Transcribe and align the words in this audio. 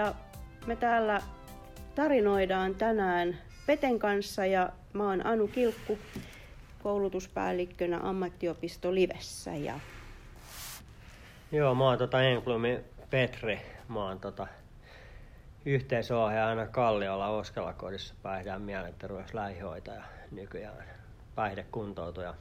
ja 0.00 0.14
me 0.66 0.76
täällä 0.76 1.22
tarinoidaan 1.94 2.74
tänään 2.74 3.38
Peten 3.66 3.98
kanssa 3.98 4.46
ja 4.46 4.68
mä 4.92 5.04
oon 5.04 5.26
Anu 5.26 5.48
Kilkku, 5.48 5.98
koulutuspäällikkönä 6.82 8.00
ammattiopisto 8.02 8.94
Livessä. 8.94 9.50
Ja... 9.50 9.80
Joo, 11.52 11.74
mä 11.74 11.84
oon 11.84 11.98
tota 11.98 12.22
Englumi 12.22 12.80
Petri. 13.10 13.60
Mä 13.88 14.04
oon 14.04 14.20
tota 14.20 14.46
yhteisöohjaajana 15.64 16.66
Kalliolla 16.66 17.28
Oskalakodissa 17.28 18.14
päihdään 18.22 18.62
mielenterveyslähihoitaja 18.62 20.02
nykyään 20.30 20.84
päihdekuntoutuja 21.34 22.34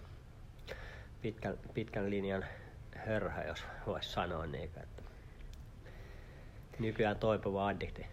pitkän, 1.22 1.58
pitkän 1.74 2.10
linjan 2.10 2.46
hörhä, 2.96 3.44
jos 3.44 3.64
voisi 3.88 4.10
sanoa 4.10 4.46
niin, 4.46 4.64
että 4.64 4.99
nykyään 6.80 7.18
toipuva 7.18 7.68
addikti. 7.68 8.06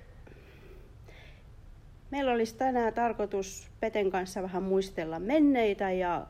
Meillä 2.11 2.33
olisi 2.33 2.57
tänään 2.57 2.95
tarkoitus 2.95 3.69
Peten 3.81 4.11
kanssa 4.11 4.43
vähän 4.43 4.63
muistella 4.63 5.19
menneitä 5.19 5.91
ja 5.91 6.27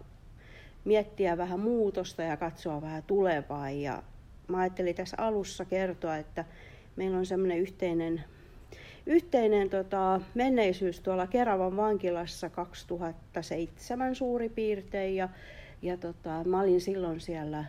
miettiä 0.85 1.37
vähän 1.37 1.61
muutosta 1.61 2.23
ja 2.23 2.37
katsoa 2.37 2.83
vähän 2.83 3.03
tulevaa. 3.03 3.71
Ja 3.71 4.03
mä 4.49 4.59
ajattelin 4.59 4.95
tässä 4.95 5.17
alussa 5.21 5.65
kertoa, 5.65 6.17
että 6.17 6.45
meillä 6.97 7.19
on 7.19 7.27
semmoinen 7.27 7.59
yhteinen, 7.59 8.25
yhteinen 9.07 9.71
tota, 9.71 10.21
menneisyys 10.35 11.01
tuolla 11.01 11.27
Keravan 11.27 11.77
vankilassa 11.77 12.51
2007 12.51 14.15
suurin 14.15 14.51
piirtein. 14.51 15.17
Ja, 15.17 15.29
ja 15.83 15.97
tota, 15.97 16.45
mä 16.45 16.61
olin 16.61 16.81
silloin 16.81 17.21
siellä 17.21 17.65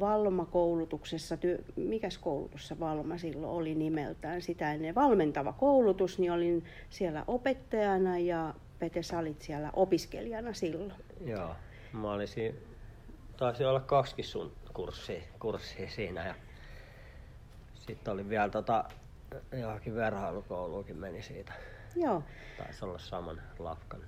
Valma-koulutuksessa, 0.00 1.38
mikäs 1.76 2.18
koulutus 2.18 2.68
se 2.68 2.80
Valma 2.80 3.18
silloin 3.18 3.52
oli 3.52 3.74
nimeltään, 3.74 4.42
sitä 4.42 4.72
ennen 4.72 4.94
valmentava 4.94 5.52
koulutus, 5.52 6.18
niin 6.18 6.32
olin 6.32 6.64
siellä 6.90 7.24
opettajana 7.26 8.18
ja 8.18 8.54
Pete 8.78 9.02
Salit 9.02 9.42
siellä 9.42 9.70
opiskelijana 9.72 10.52
silloin. 10.52 10.92
Joo, 11.24 11.54
mä 11.92 12.12
olisin, 12.12 12.58
taisi 13.36 13.64
olla 13.64 13.80
kaksi 13.80 14.22
sun 14.22 14.52
kurssia, 14.72 15.20
kurssia 15.38 15.90
siinä 15.90 16.26
ja 16.26 16.34
sitten 17.74 18.14
oli 18.14 18.28
vielä 18.28 18.48
tota, 18.48 18.84
johonkin 19.52 19.94
verhailukouluukin 19.94 20.96
meni 20.96 21.22
siitä. 21.22 21.52
Joo. 21.96 22.22
Taisi 22.58 22.84
olla 22.84 22.98
saman 22.98 23.42
lafkan. 23.58 24.00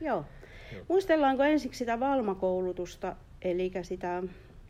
Joo. 0.00 0.24
Joo. 0.72 0.84
Muistellaanko 0.88 1.42
ensiksi 1.42 1.78
sitä 1.78 2.00
Valma-koulutusta, 2.00 3.16
eli 3.42 3.72
sitä 3.82 4.22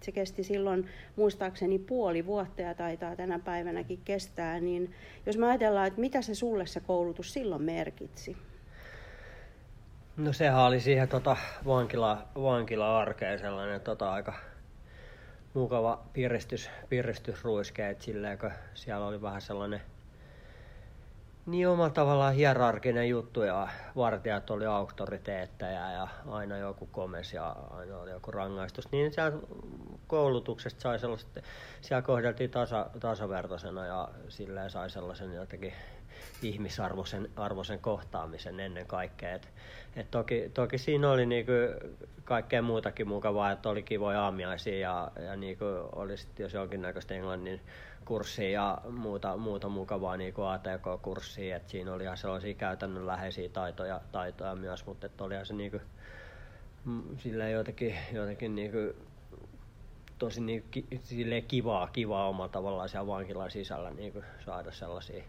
se 0.05 0.12
kesti 0.12 0.44
silloin 0.44 0.88
muistaakseni 1.16 1.78
puoli 1.78 2.27
vuotta 2.27 2.62
ja 2.62 2.74
taitaa 2.74 3.16
tänä 3.16 3.38
päivänäkin 3.38 4.00
kestää, 4.05 4.60
niin 4.60 4.94
jos 5.27 5.38
me 5.38 5.47
ajatellaan, 5.47 5.86
että 5.86 6.00
mitä 6.00 6.22
se 6.22 6.34
sulle 6.34 6.66
se 6.66 6.80
koulutus 6.80 7.33
silloin 7.33 7.62
merkitsi? 7.62 8.36
No 10.16 10.32
sehän 10.32 10.60
oli 10.60 10.80
siihen 10.80 11.08
tota, 11.08 11.36
vankila, 11.66 12.28
vankila-arkeen 12.34 13.38
sellainen 13.38 13.80
tota, 13.80 14.12
aika 14.12 14.34
mukava 15.55 16.02
piristys, 16.12 16.70
piristysruiske, 16.88 17.88
että 17.88 18.05
silleen, 18.05 18.38
kun 18.38 18.50
siellä 18.75 19.06
oli 19.06 19.22
vähän 19.22 19.41
sellainen 19.41 19.80
niin 21.47 21.69
omalla 21.69 21.91
tavallaan 21.91 22.34
hierarkinen 22.34 23.09
juttu 23.09 23.42
ja 23.42 23.69
vartijat 23.97 24.50
oli 24.50 24.67
auktoriteetteja 24.67 25.92
ja 25.92 26.09
aina 26.28 26.56
joku 26.56 26.87
komes 26.87 27.33
ja 27.33 27.56
aina 27.70 27.98
oli 27.98 28.11
joku 28.11 28.31
rangaistus. 28.31 28.92
Niin 28.92 29.12
siellä 29.12 29.39
koulutuksesta 30.06 30.81
sai 30.81 30.98
sellaista, 30.98 31.41
siellä 31.81 32.03
kohdeltiin 32.03 32.50
tasa, 32.50 32.91
tasavertaisena 33.00 33.87
ja 33.87 34.09
silleen 34.28 34.71
sai 34.71 34.91
sellaisen 34.91 35.34
jotenkin 35.34 35.72
ihmisarvoisen 36.43 37.31
arvoisen 37.37 37.78
kohtaamisen 37.78 38.61
ennen 38.61 38.87
kaikkea. 38.87 39.34
Et, 39.34 39.49
et 39.97 40.10
toki, 40.10 40.50
toki 40.55 40.78
siinä 40.78 41.10
oli 41.10 41.27
niinku 41.27 41.53
kaikkea 42.25 42.62
muutakin 42.62 43.09
mukavaa, 43.09 43.50
että 43.50 43.69
oli 43.69 43.82
kivoja 43.82 44.25
aamiaisia 44.25 44.78
ja, 44.78 45.10
ja 45.25 45.37
niinku 45.37 45.65
oli 45.93 46.16
sit, 46.16 46.38
jos 46.38 46.53
jonkinnäköistä 46.55 47.15
englannin 47.15 47.60
kurssia 48.05 48.50
ja 48.50 48.78
muuta, 48.91 49.37
muuta 49.37 49.69
mukavaa 49.69 50.16
niin 50.16 50.34
kuin 50.34 50.49
ATK-kurssia, 50.49 51.56
että 51.56 51.71
siinä 51.71 51.93
oli 51.93 52.03
ihan 52.03 52.16
sellaisia 52.16 52.55
käytännönläheisiä 52.55 53.49
taitoja, 53.49 54.00
taitoja 54.12 54.55
myös, 54.55 54.87
mutta 54.87 55.06
että 55.06 55.25
olihan 55.25 55.47
se 55.47 55.55
niin 55.55 55.71
kuin, 55.71 55.82
mm, 56.84 57.03
sillä 57.19 57.49
jotenkin, 57.49 57.94
jotenkin 58.12 58.55
niin 58.55 58.72
kuin, 58.72 58.94
tosi 60.19 60.41
niin, 60.41 60.65
silleen 61.03 61.43
kivaa, 61.43 61.87
kivaa 61.87 62.28
omalla 62.28 62.49
tavallaan 62.49 62.88
siellä 62.88 63.06
vankilan 63.06 63.50
sisällä 63.50 63.91
niin 63.91 64.12
kuin 64.12 64.25
saada 64.44 64.72
sellaisia, 64.72 65.25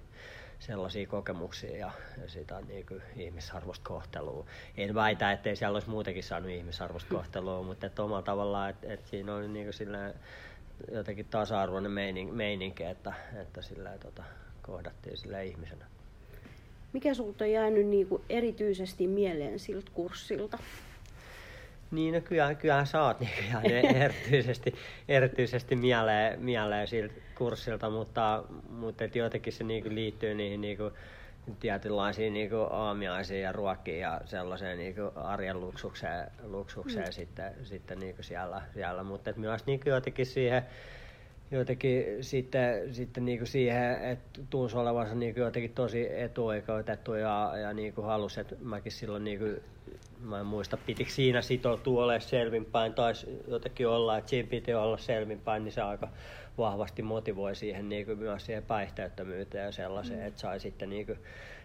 sellaisia 0.60 1.08
kokemuksia 1.08 1.78
ja, 1.78 1.92
sitä 2.28 2.62
niin 2.62 2.86
kuin 2.86 3.02
ihmisarvoista 3.16 3.90
kohtelua. 3.90 4.46
En 4.78 4.96
väitä, 4.96 5.32
ettei 5.32 5.56
siellä 5.56 5.76
olisi 5.76 5.90
muutenkin 5.90 6.24
saanut 6.24 6.52
ihmisarvoista 6.52 7.16
kohtelua, 7.16 7.64
mutta 7.68 7.86
että 7.86 8.04
omalla 8.04 8.22
tavallaan, 8.22 8.70
että, 8.70 8.94
että 8.94 9.10
siinä 9.10 9.36
oli 9.36 9.48
niin 9.48 9.66
kuin 9.66 9.74
silleen, 9.74 10.14
jotenkin 10.92 11.26
tasa-arvoinen 11.26 11.92
meininki, 12.32 12.84
että, 12.84 13.14
että 13.42 13.62
sillä 13.62 13.98
tota, 13.98 14.24
kohdattiin 14.62 15.18
sillä 15.18 15.42
ihmisenä. 15.42 15.86
Mikä 16.94 17.14
sinulta 17.14 17.44
on 17.44 17.52
jäänyt 17.52 17.88
niin 17.88 18.08
kuin 18.08 18.22
erityisesti 18.30 19.08
mieleen 19.08 19.60
siltä 19.60 19.92
kurssilta? 19.94 20.58
Niin, 21.96 22.14
no 22.14 22.22
kyllä, 22.22 22.56
kyllähän 22.56 22.88
sä 22.88 23.04
oot 23.04 23.20
niin 23.20 23.32
jäänyt 23.52 23.96
erityisesti, 24.02 24.76
erityisesti 25.08 25.76
mieleen, 25.76 26.40
mieleen 26.40 26.88
siltä 26.88 27.14
kurssilta, 27.38 27.90
mutta, 27.90 28.44
mutta 28.70 29.04
et 29.04 29.16
jotenkin 29.16 29.54
se 29.54 29.64
niin 29.64 29.96
liittyy 29.96 30.36
niihin 30.36 30.62
niin 30.62 30.78
kuin 30.78 30.94
tietynlaisiin 31.60 32.34
niin 32.34 32.50
kuin 32.50 32.68
aamiaisiin 32.72 33.42
ja 33.42 33.52
ruokkiin 33.52 34.00
ja 34.00 34.22
sellaiseen 34.26 34.78
niin 34.78 34.96
kuin 34.96 35.12
arjen 35.16 35.62
luksukseen, 35.62 36.32
luksukseen 36.44 37.06
mm. 37.06 37.12
sitten, 37.12 37.54
sitten 37.64 38.00
niin 38.00 38.16
kuin 38.16 38.26
siellä, 38.26 38.62
siellä. 38.74 39.04
mutta 39.04 39.34
myös 39.36 39.66
niin 39.66 39.80
kuin 39.80 39.92
jotenkin 39.92 40.26
siihen 40.26 40.64
jotenkin 41.52 42.24
sitten, 42.24 42.94
sitten 42.94 43.26
niin 43.26 43.38
kuin 43.38 43.48
siihen, 43.48 44.04
että 44.04 44.42
tunsi 44.50 44.78
olevansa 44.78 45.16
niin 45.16 45.34
kuin 45.34 45.44
jotenkin 45.44 45.74
tosi 45.74 46.08
etuoikeutettu 46.22 47.14
ja, 47.14 47.54
ja 47.62 47.74
niin 47.74 47.94
kuin 47.94 48.08
halusi, 48.08 48.42
että 48.42 48.56
mäkin 48.62 48.92
silloin 48.92 49.24
niin 49.24 49.40
kuin, 49.40 49.62
mä 50.20 50.40
en 50.40 50.46
muista, 50.46 50.78
pitikö 50.78 51.12
siinä 51.12 51.42
sitoutua 51.42 52.04
olemaan 52.04 52.22
selvinpäin, 52.22 52.94
tai 52.94 53.14
jotenkin 53.48 53.88
olla, 53.88 54.18
että 54.18 54.30
siinä 54.30 54.50
piti 54.50 54.74
olla 54.74 54.98
selvinpäin, 54.98 55.64
niin 55.64 55.72
se 55.72 55.82
aika 55.82 56.08
vahvasti 56.58 57.02
motivoi 57.02 57.56
siihen 57.56 57.90
niin 57.90 58.06
kuin 58.06 58.20
myös 58.20 58.46
siihen 58.46 58.64
päihteettömyyteen 58.64 59.66
ja 59.66 59.72
sellaiseen, 59.72 60.20
mm. 60.20 60.26
että 60.28 60.40
sai 60.40 60.60
sitten 60.60 60.90
niin 60.90 61.06
kuin, 61.06 61.20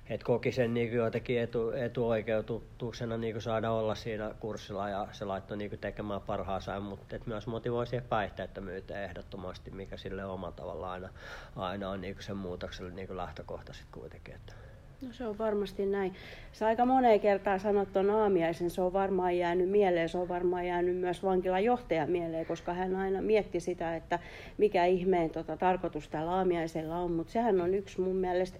että 0.08 0.26
koki 0.26 0.52
sen 0.52 0.74
niin 0.74 0.88
kuin 0.88 0.98
jotenkin 0.98 1.40
etu, 1.40 1.70
etuoikeutuksena 1.70 3.16
niin 3.16 3.34
kuin 3.34 3.42
saada 3.42 3.70
olla 3.70 3.94
siinä 3.94 4.34
kurssilla 4.40 4.88
ja 4.88 5.08
se 5.12 5.24
laittoi 5.24 5.56
niin 5.56 5.70
kuin 5.70 5.80
tekemään 5.80 6.20
parhaansa, 6.20 6.80
mutta 6.80 7.16
että 7.16 7.28
myös 7.28 7.46
motivoi 7.46 7.86
siihen 7.86 8.08
päihteettömyyteen 8.08 9.04
ehdottomasti, 9.04 9.70
mikä 9.70 9.96
sille 9.96 10.24
omalla 10.24 10.52
tavalla 10.52 10.92
aina, 10.92 11.08
aina 11.56 11.90
on 11.90 12.00
niin 12.00 12.14
kuin 12.14 12.24
sen 12.24 12.36
muutokselle 12.36 12.90
niin 12.90 13.06
kuin 13.06 13.16
lähtökohta 13.16 13.72
sitten 13.72 14.00
kuitenkin. 14.00 14.34
Että. 14.34 14.69
No 15.02 15.08
se 15.12 15.26
on 15.26 15.38
varmasti 15.38 15.86
näin. 15.86 16.14
Sä 16.52 16.66
aika 16.66 16.86
moneen 16.86 17.20
kertaan 17.20 17.60
sanot 17.60 17.92
tuon 17.92 18.10
aamiaisen, 18.10 18.70
se 18.70 18.82
on 18.82 18.92
varmaan 18.92 19.38
jäänyt 19.38 19.70
mieleen, 19.70 20.08
se 20.08 20.18
on 20.18 20.28
varmaan 20.28 20.66
jäänyt 20.66 20.96
myös 20.96 21.22
vankilan 21.22 21.64
johtajan 21.64 22.10
mieleen, 22.10 22.46
koska 22.46 22.74
hän 22.74 22.96
aina 22.96 23.22
mietti 23.22 23.60
sitä, 23.60 23.96
että 23.96 24.18
mikä 24.58 24.84
ihmeen 24.84 25.30
tota, 25.30 25.56
tarkoitus 25.56 26.08
tällä 26.08 26.30
aamiaisella 26.30 26.98
on, 26.98 27.12
mutta 27.12 27.32
sehän 27.32 27.60
on 27.60 27.74
yksi 27.74 28.00
mun 28.00 28.16
mielestä 28.16 28.58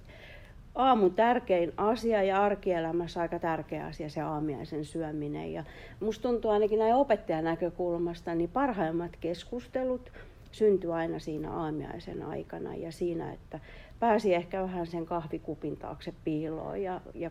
aamun 0.74 1.14
tärkein 1.14 1.72
asia 1.76 2.22
ja 2.22 2.44
arkielämässä 2.44 3.20
aika 3.20 3.38
tärkeä 3.38 3.86
asia 3.86 4.10
se 4.10 4.20
aamiaisen 4.20 4.84
syöminen. 4.84 5.52
Ja 5.52 5.64
musta 6.00 6.28
tuntuu 6.28 6.50
ainakin 6.50 6.78
näin 6.78 6.94
opettajan 6.94 7.44
näkökulmasta, 7.44 8.34
niin 8.34 8.50
parhaimmat 8.50 9.12
keskustelut 9.20 10.12
syntyy 10.52 10.94
aina 10.94 11.18
siinä 11.18 11.50
aamiaisen 11.50 12.22
aikana 12.22 12.74
ja 12.74 12.92
siinä, 12.92 13.32
että 13.32 13.60
pääsi 14.00 14.34
ehkä 14.34 14.62
vähän 14.62 14.86
sen 14.86 15.06
kahvikupin 15.06 15.76
taakse 15.76 16.14
piiloon 16.24 16.82
ja, 16.82 17.00
ja 17.14 17.30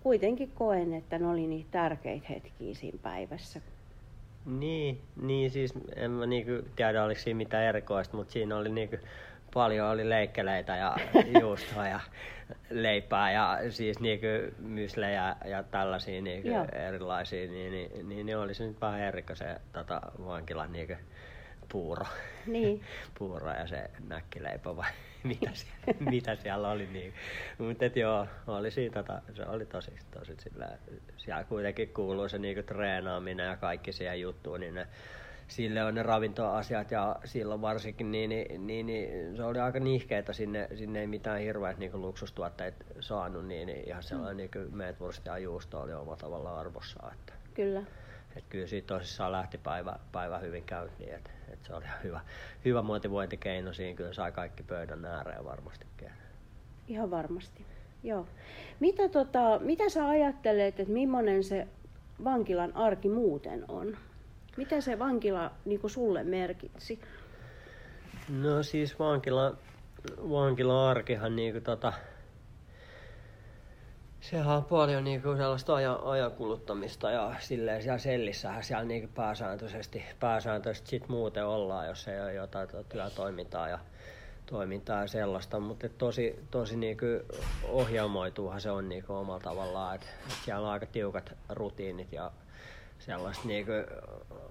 kuitenkin 0.00 0.50
koen, 0.54 0.94
että 0.94 1.18
ne 1.18 1.26
oli 1.26 1.46
niitä 1.46 1.70
tärkeitä 1.70 2.26
hetkiä 2.30 2.74
siinä 2.74 2.98
päivässä. 3.02 3.60
Niin, 4.46 5.00
niin 5.22 5.50
siis 5.50 5.74
en 5.96 6.10
mä 6.10 6.26
niinku 6.26 6.68
tiedä 6.76 7.04
oliko 7.04 7.20
siinä 7.20 7.36
mitään 7.36 7.64
erikoista, 7.64 8.16
mutta 8.16 8.32
siinä 8.32 8.56
oli 8.56 8.68
niinku 8.68 8.96
paljon 9.54 9.88
oli 9.88 10.08
leikkeleitä 10.08 10.76
ja 10.76 10.96
juustoa 11.40 11.88
ja 11.88 12.00
leipää 12.70 13.32
ja 13.32 13.58
siis 13.70 14.00
niinku 14.00 14.26
myslejä 14.58 15.36
ja 15.44 15.62
tällaisia 15.62 16.22
niinku 16.22 16.48
erilaisia, 16.72 17.50
niin, 17.50 17.72
niin, 17.72 18.08
niin, 18.08 18.26
niin 18.26 18.38
oli 18.38 18.54
se 18.54 18.66
nyt 18.66 18.80
vähän 18.80 19.00
erikoisen 19.00 19.60
tota, 19.72 20.00
vankilan 20.26 20.72
niinku 20.72 20.94
puuro. 21.68 22.06
Niin. 22.46 22.82
puuro 23.18 23.50
ja 23.50 23.66
se 23.66 23.90
näkkileipä 24.08 24.76
vai 24.76 24.90
mitä, 25.24 25.50
siellä, 25.52 26.10
mitä 26.10 26.36
siellä 26.36 26.70
oli. 26.70 26.86
Niin. 26.86 27.14
Mutta 27.58 27.84
joo, 27.84 28.26
oli 28.46 28.70
siitä, 28.70 29.02
tota, 29.02 29.22
se 29.34 29.46
oli 29.46 29.66
tosi, 29.66 29.90
tosi 30.10 30.36
sillä, 30.38 30.68
siellä 31.16 31.44
kuitenkin 31.44 31.88
kuuluu 31.88 32.28
se 32.28 32.38
niinku 32.38 32.62
treenaaminen 32.62 33.46
ja 33.46 33.56
kaikki 33.56 33.92
siihen 33.92 34.20
juttuun, 34.20 34.60
niin 34.60 34.74
ne 34.74 34.86
sille 35.48 35.84
on 35.84 35.94
ne 35.94 36.02
ravintoasiat 36.02 36.90
ja 36.90 37.16
silloin 37.24 37.60
varsinkin, 37.60 38.12
niin, 38.12 38.30
niin, 38.30 38.66
niin, 38.66 38.86
niin 38.86 39.36
se 39.36 39.44
oli 39.44 39.58
aika 39.58 39.80
nihkeitä, 39.80 40.32
sinne, 40.32 40.68
sinne 40.74 41.00
ei 41.00 41.06
mitään 41.06 41.40
hirveät 41.40 41.78
niin 41.78 42.02
luksustuotteet 42.02 42.74
saanut, 43.00 43.46
niin, 43.46 43.66
niin 43.66 43.88
ihan 43.88 44.02
sellainen 44.02 44.48
mm. 44.54 44.78
niin 44.78 45.12
ja 45.24 45.38
juusto 45.38 45.80
oli 45.80 45.92
oma 45.92 46.16
tavalla 46.16 46.60
arvossa. 46.60 47.10
Että, 47.12 47.32
kyllä. 47.54 47.82
Että 48.36 48.50
kyllä 48.50 48.66
siitä 48.66 48.86
tosissaan 48.86 49.32
lähti 49.32 49.58
päivä, 49.58 49.98
päivä 50.12 50.38
hyvin 50.38 50.64
käyntiin, 50.64 51.14
että, 51.14 51.30
että 51.58 51.66
se 51.66 51.74
oli 51.74 51.84
hyvä, 52.04 52.20
hyvä 52.64 52.82
motivointikeino 52.82 53.72
siinä, 53.72 53.96
kyllä 53.96 54.12
sai 54.12 54.32
kaikki 54.32 54.62
pöydän 54.62 55.04
ääreen 55.04 55.44
varmastikin. 55.44 56.10
Ihan 56.88 57.10
varmasti, 57.10 57.66
joo. 58.02 58.26
Mitä, 58.80 59.08
tota, 59.08 59.60
mitä 59.62 59.88
sä 59.88 60.08
ajattelet, 60.08 60.80
että 60.80 60.92
millainen 60.92 61.44
se 61.44 61.68
vankilan 62.24 62.76
arki 62.76 63.08
muuten 63.08 63.64
on? 63.68 63.96
Mitä 64.56 64.80
se 64.80 64.98
vankila 64.98 65.50
niin 65.64 65.80
sulle 65.86 66.24
merkitsi? 66.24 67.00
No 68.28 68.62
siis 68.62 68.98
vankila, 68.98 69.54
vankila-arkihan 70.30 71.36
niin 71.36 71.52
kuin 71.52 71.64
tota, 71.64 71.92
sehän 74.30 74.56
on 74.56 74.64
paljon 74.64 75.04
niin 75.04 75.22
kuin 75.22 75.36
sellaista 75.36 75.74
ajan, 75.74 76.00
ajankuluttamista 76.04 77.10
ja 77.10 77.34
silleen 77.38 77.82
siellä 77.82 77.98
sellissähän 77.98 78.64
siellä 78.64 78.84
niin 78.84 79.00
kuin 79.00 79.12
pääsääntöisesti, 79.14 80.04
pääsääntöisesti 80.20 80.90
sit 80.90 81.08
muuten 81.08 81.46
ollaan, 81.46 81.86
jos 81.86 82.08
ei 82.08 82.20
ole 82.20 82.34
jotain 82.34 82.68
työtoimintaa 82.88 83.68
ja 83.68 83.78
toimintaa 84.46 85.00
ja 85.00 85.08
sellaista, 85.08 85.60
mutta 85.60 85.88
tosi, 85.88 86.46
tosi 86.50 86.76
niin 86.76 86.96
kuin 86.98 87.20
ohjelmoituuhan 87.68 88.60
se 88.60 88.70
on 88.70 88.88
niin 88.88 89.04
kuin 89.04 89.16
omalla 89.16 89.40
tavallaan, 89.40 89.94
että, 89.94 90.06
että 90.22 90.44
siellä 90.44 90.66
on 90.66 90.72
aika 90.72 90.86
tiukat 90.86 91.32
rutiinit 91.48 92.12
ja 92.12 92.30
sellaista 92.98 93.48
niin 93.48 93.66
kuin, 93.66 93.84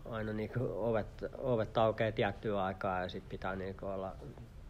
aina 0.09 0.33
niin 0.33 0.49
kuin 0.53 0.71
ovet, 0.71 1.07
ovet 1.37 1.77
aukeaa 1.77 2.11
tiettyä 2.11 2.63
aikaa 2.63 3.01
ja 3.01 3.09
sitten 3.09 3.29
pitää 3.29 3.55
niin 3.55 3.77
kuin 3.77 3.91
olla 3.91 4.15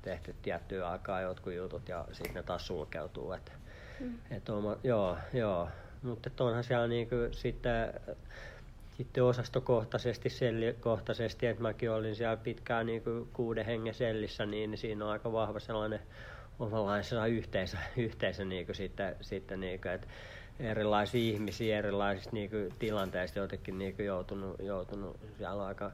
tehty 0.01 0.35
tiettyä 0.41 0.89
aikaa 0.89 1.21
jotkut 1.21 1.53
jutut 1.53 1.89
ja 1.89 2.05
sitten 2.11 2.33
ne 2.33 2.43
taas 2.43 2.67
sulkeutuu. 2.67 3.31
Et, 3.31 3.51
mm. 3.99 4.17
et 4.31 4.49
oma, 4.49 4.77
joo, 4.83 5.17
joo. 5.33 5.69
Mutta 6.01 6.43
onhan 6.43 6.63
siellä 6.63 6.87
niin 6.87 7.09
kuin 7.09 7.33
sitten, 7.33 7.93
osastokohtaisesti, 9.21 10.29
sellikohtaisesti, 10.29 11.47
että 11.47 11.61
mäkin 11.61 11.91
olin 11.91 12.15
siellä 12.15 12.37
pitkään 12.37 12.85
niin 12.85 13.03
kuin 13.03 13.29
kuuden 13.33 13.65
hengen 13.65 13.93
sellissä, 13.93 14.45
niin 14.45 14.77
siinä 14.77 15.05
on 15.05 15.11
aika 15.11 15.31
vahva 15.31 15.59
sellainen 15.59 15.99
omanlaisena 16.59 17.25
yhteisö, 17.25 17.77
yhteisö 17.97 18.45
niin 18.45 18.65
kuin 18.65 18.75
sitten, 18.75 19.15
sitten 19.21 19.59
niin 19.59 19.81
kuin, 19.81 19.91
että 19.91 20.07
erilaisia 20.59 21.33
ihmisiä 21.33 21.77
erilaisista 21.77 22.29
niin 22.33 22.49
kuin, 22.49 22.73
tilanteista 22.79 23.39
jotenkin 23.39 23.77
niin 23.77 23.95
kuin, 23.95 24.05
joutunut, 24.05 24.59
joutunut 24.59 25.17
siellä 25.37 25.65
aika 25.65 25.91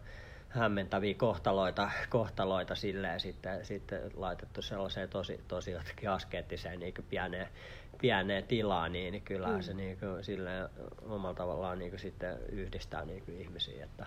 hämmentäviä 0.54 1.14
kohtaloita, 1.14 1.92
kohtaloita 2.10 2.76
silleen 2.76 3.20
sitten, 3.20 3.66
sitten 3.66 4.12
laitettu 4.16 4.62
sellaiseen 4.62 5.10
tosi, 5.10 5.40
tosi 5.48 5.72
jotenkin 5.72 6.10
askeettiseen 6.10 6.80
niin 6.80 6.94
kuin 6.94 7.06
pieneen, 7.10 7.48
pieneen 8.02 8.44
tilaan, 8.44 8.92
niin, 8.92 9.12
niin 9.12 9.24
kyllä 9.24 9.48
mm. 9.48 9.62
se 9.62 9.74
niin 9.74 9.98
kuin, 9.98 10.24
silleen 10.24 10.70
omalla 11.06 11.34
tavallaan 11.34 11.80
niin 11.80 11.92
kuin, 11.92 12.00
sitten 12.00 12.38
yhdistää 12.52 13.06
niin 13.06 13.24
kuin, 13.26 13.42
ihmisiä. 13.42 13.86
Että, 13.86 14.06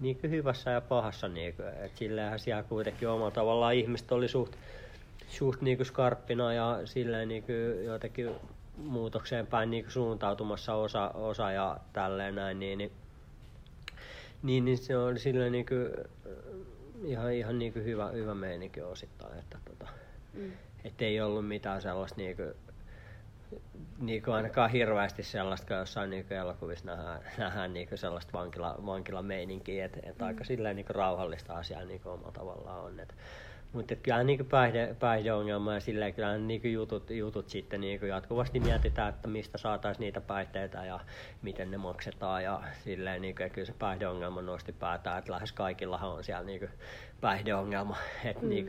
niin 0.00 0.18
kuin 0.18 0.30
hyvässä 0.30 0.70
ja 0.70 0.80
pahassa. 0.80 1.28
Niin 1.28 1.54
kuin, 1.54 1.68
että 1.68 1.98
silleenhän 1.98 2.38
siellä 2.38 2.62
kuitenkin 2.62 3.08
omalla 3.08 3.30
tavallaan 3.30 3.74
ihmiset 3.74 4.12
oli 4.12 4.28
suht, 4.28 4.52
suht 5.28 5.60
niin 5.60 5.76
kuin 5.76 5.86
skarppina 5.86 6.52
ja 6.52 6.80
silleen 6.84 7.28
niin 7.28 7.42
kuin, 7.42 7.84
jotenkin 7.84 8.30
muutokseen 8.76 9.46
päin 9.46 9.70
niin 9.70 9.84
suuntautumassa 9.88 10.74
osa, 10.74 11.08
osa 11.08 11.50
ja 11.52 11.76
tälleen 11.92 12.34
näin, 12.34 12.58
niin, 12.58 12.78
niin, 12.78 12.92
niin, 14.42 14.64
niin 14.64 14.78
se 14.78 14.96
oli 14.96 15.18
silleen 15.18 15.52
niin 15.52 15.66
kuin, 15.66 15.90
ihan, 17.04 17.32
ihan 17.32 17.58
niin 17.58 17.72
kuin 17.72 17.84
hyvä, 17.84 18.08
hyvä 18.08 18.34
meininki 18.34 18.82
osittain, 18.82 19.38
että 19.38 19.58
tota, 19.64 19.86
mm. 20.34 20.52
et 20.84 21.02
ei 21.02 21.20
ollut 21.20 21.48
mitään 21.48 21.82
sellaista 21.82 22.16
niin 22.16 22.36
kuin, 22.36 22.54
niin 23.98 24.22
kuin 24.22 24.34
ainakaan 24.34 24.70
hirveästi 24.70 25.22
sellaista, 25.22 25.74
jossain 25.74 26.10
niin 26.10 26.32
elokuvissa 26.32 26.86
nähdään, 26.86 27.20
nähdään 27.38 27.74
niin 27.74 27.88
kuin 27.88 27.98
sellaista 27.98 28.32
vankila, 28.32 28.76
vankilameininkiä, 28.86 29.84
että 29.84 30.00
et 30.02 30.18
mm. 30.18 30.26
aika 30.26 30.44
silleen 30.44 30.76
niin 30.76 30.86
kuin 30.86 30.96
rauhallista 30.96 31.54
asiaa 31.54 31.84
niin 31.84 32.00
kuin 32.00 32.12
omalla 32.12 32.32
tavallaan 32.32 32.80
on. 32.80 33.00
Että 33.00 33.14
mutta 33.72 33.96
kyllä 33.96 34.24
niin 34.24 34.46
päihde, 34.46 34.96
päihdeongelma 35.00 35.74
ja 35.74 35.80
silleen 35.80 36.14
kyllä 36.14 36.38
niin 36.38 36.72
jutut, 36.72 37.10
jutut 37.10 37.48
sitten 37.48 37.80
niin 37.80 38.08
jatkuvasti 38.08 38.60
mietitään, 38.60 39.08
että 39.08 39.28
mistä 39.28 39.58
saataisiin 39.58 40.04
niitä 40.04 40.20
päihteitä 40.20 40.84
ja 40.84 41.00
miten 41.42 41.70
ne 41.70 41.76
maksetaan 41.76 42.44
ja 42.44 42.62
silleen 42.84 43.22
niin 43.22 43.34
kuin, 43.34 43.44
ja 43.44 43.50
kyllä 43.50 43.66
se 43.66 43.74
päihdeongelma 43.78 44.42
nosti 44.42 44.72
päätään, 44.72 45.18
että 45.18 45.32
lähes 45.32 45.52
kaikillahan 45.52 46.10
on 46.10 46.24
siellä 46.24 46.44
niin 46.44 46.70
päihdeongelma, 47.20 47.96
että 48.24 48.42
mm. 48.42 48.48
niin 48.48 48.66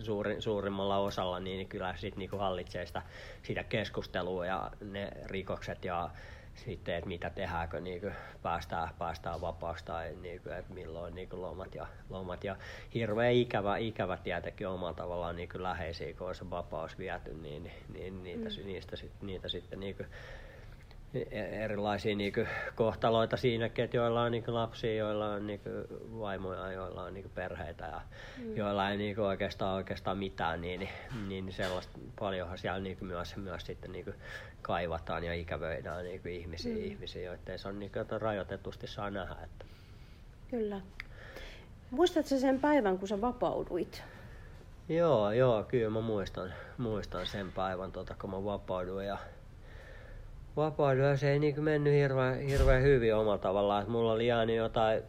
suurin, 0.00 0.42
suurimmalla 0.42 0.98
osalla 0.98 1.40
niin 1.40 1.68
kyllä 1.68 1.94
sitten 1.96 2.18
niin 2.18 2.40
hallitsee 2.40 2.86
sitä, 2.86 3.02
sitä 3.42 3.64
keskustelua 3.64 4.46
ja 4.46 4.70
ne 4.80 5.10
rikokset 5.26 5.84
ja 5.84 6.10
sitten, 6.54 6.94
että 6.94 7.08
mitä 7.08 7.30
tehdäänkö, 7.30 7.80
niin 7.80 8.00
kuin 8.00 8.14
päästään, 8.42 8.88
päästään 8.98 9.40
vapaaksi 9.40 9.84
tai 9.84 10.16
niin 10.22 10.40
kuin, 10.40 10.54
että 10.54 10.74
milloin 10.74 11.14
niin 11.14 11.28
kuin 11.28 11.42
lomat, 11.42 11.74
ja, 11.74 11.86
lomat. 12.10 12.44
Ja 12.44 12.56
hirveän 12.94 13.32
ikävä, 13.32 13.76
ikävä 13.76 14.16
tietenkin 14.16 14.68
omalla 14.68 14.94
tavallaan 14.94 15.36
niin 15.36 15.48
kuin 15.48 15.62
läheisiä, 15.62 16.14
kun 16.14 16.28
on 16.28 16.34
se 16.34 16.50
vapaus 16.50 16.98
viety, 16.98 17.34
niin, 17.34 17.70
niin 17.92 18.22
niitä, 18.22 18.48
mm. 18.48 18.66
niistä, 18.66 18.96
niitä 19.22 19.48
sitten 19.48 19.80
niin 19.80 19.96
kuin 19.96 20.06
erilaisia 21.64 22.16
niin 22.16 22.32
kuin, 22.32 22.48
kohtaloita 22.74 23.36
siinäkin, 23.36 23.84
että 23.84 23.96
joilla 23.96 24.22
on 24.22 24.32
niin 24.32 24.44
kuin, 24.44 24.54
lapsia, 24.54 24.94
joilla 24.94 25.26
on 25.26 25.46
niin 25.46 25.60
kuin, 25.60 25.74
vaimoja, 26.20 26.72
joilla 26.72 27.02
on 27.02 27.14
niin 27.14 27.22
kuin, 27.22 27.32
perheitä 27.34 27.84
ja 27.84 28.00
mm. 28.38 28.56
joilla 28.56 28.90
ei 28.90 28.96
niin 28.96 29.14
kuin, 29.14 29.24
oikeastaan, 29.24 29.74
oikeastaan 29.74 30.18
mitään, 30.18 30.60
niin, 30.60 30.80
niin, 31.28 31.46
niin 31.46 31.52
sellaista 31.52 31.98
paljonhan 32.18 32.58
siellä 32.58 32.80
niin 32.80 32.96
kuin, 32.96 33.08
myös, 33.08 33.36
myös 33.36 33.66
sitten 33.66 33.92
niin 33.92 34.04
kuin, 34.04 34.16
kaivataan 34.62 35.24
ja 35.24 35.34
ikävöidään 35.34 36.04
niin 36.04 36.22
kuin, 36.22 36.34
ihmisiä, 36.34 36.74
mm. 36.74 36.84
ihmisiä, 36.84 37.22
joita 37.22 37.52
ei 37.52 37.58
saa 37.58 37.72
niin 37.72 37.92
kuin, 37.92 38.20
rajoitetusti 38.20 38.86
saa 38.86 39.10
nähdä. 39.10 39.36
Että. 39.44 39.64
Kyllä. 40.50 40.80
Muistatko 41.90 42.38
sen 42.38 42.60
päivän, 42.60 42.98
kun 42.98 43.08
sä 43.08 43.20
vapauduit? 43.20 44.02
Joo, 44.88 45.32
joo, 45.32 45.64
kyllä 45.64 45.90
mä 45.90 46.00
muistan, 46.00 46.52
muistan 46.78 47.26
sen 47.26 47.52
päivän, 47.52 47.92
tota, 47.92 48.14
kun 48.20 48.30
mä 48.30 48.44
vapauduin 48.44 49.06
ja 49.06 49.18
se 51.16 51.32
ei 51.32 51.38
niin 51.38 51.64
mennyt 51.64 51.92
hirveän, 51.92 52.40
hirveän 52.40 52.82
hyvin 52.82 53.14
omalla 53.14 53.38
tavallaan. 53.38 53.82
Et 53.82 53.88
mulla 53.88 54.12
oli 54.12 54.26
jäänyt 54.26 54.56
jotain 54.56 55.02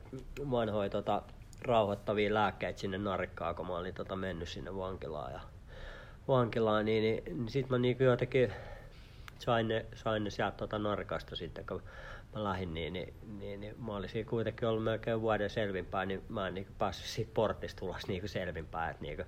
vanhoja 0.52 0.90
tota, 0.90 1.22
rauhoittavia 1.62 2.34
lääkkeitä 2.34 2.80
sinne 2.80 2.98
narikkaan, 2.98 3.56
kun 3.56 3.68
mä 3.68 3.78
olin 3.78 3.94
tota, 3.94 4.16
mennyt 4.16 4.50
sinne 4.50 4.76
vankilaan. 4.76 5.32
Ja, 5.32 5.40
vankilaan 6.28 6.86
niin, 6.86 7.04
niin, 7.04 7.24
niin 7.26 7.50
sitten 7.50 7.72
mä 7.72 7.78
niin 7.78 7.98
jotenkin 8.00 8.54
sain 9.40 9.68
ne, 9.68 9.86
sain 9.96 10.24
ne 10.24 10.30
sieltä 10.30 10.58
tota 10.58 10.80
narikasta 10.80 11.36
sitten, 11.36 11.66
kun 11.66 11.82
mä 12.36 12.44
lähdin, 12.44 12.74
niin, 12.74 12.94
niin, 12.94 13.14
niin, 13.40 13.60
niin 13.60 13.76
mä 13.86 13.96
olisin 13.96 14.26
kuitenkin 14.26 14.68
ollut 14.68 14.84
melkein 14.84 15.22
vuoden 15.22 15.50
selvinpäin, 15.50 16.08
niin 16.08 16.24
mä 16.30 16.48
en 16.48 16.54
niin 16.54 16.68
päässyt 16.78 17.06
siitä 17.06 17.32
portista 17.34 17.86
ulos 17.86 18.08
niin 18.08 18.30
selvinpäin, 18.30 18.92
että 18.92 19.04
niin 19.04 19.26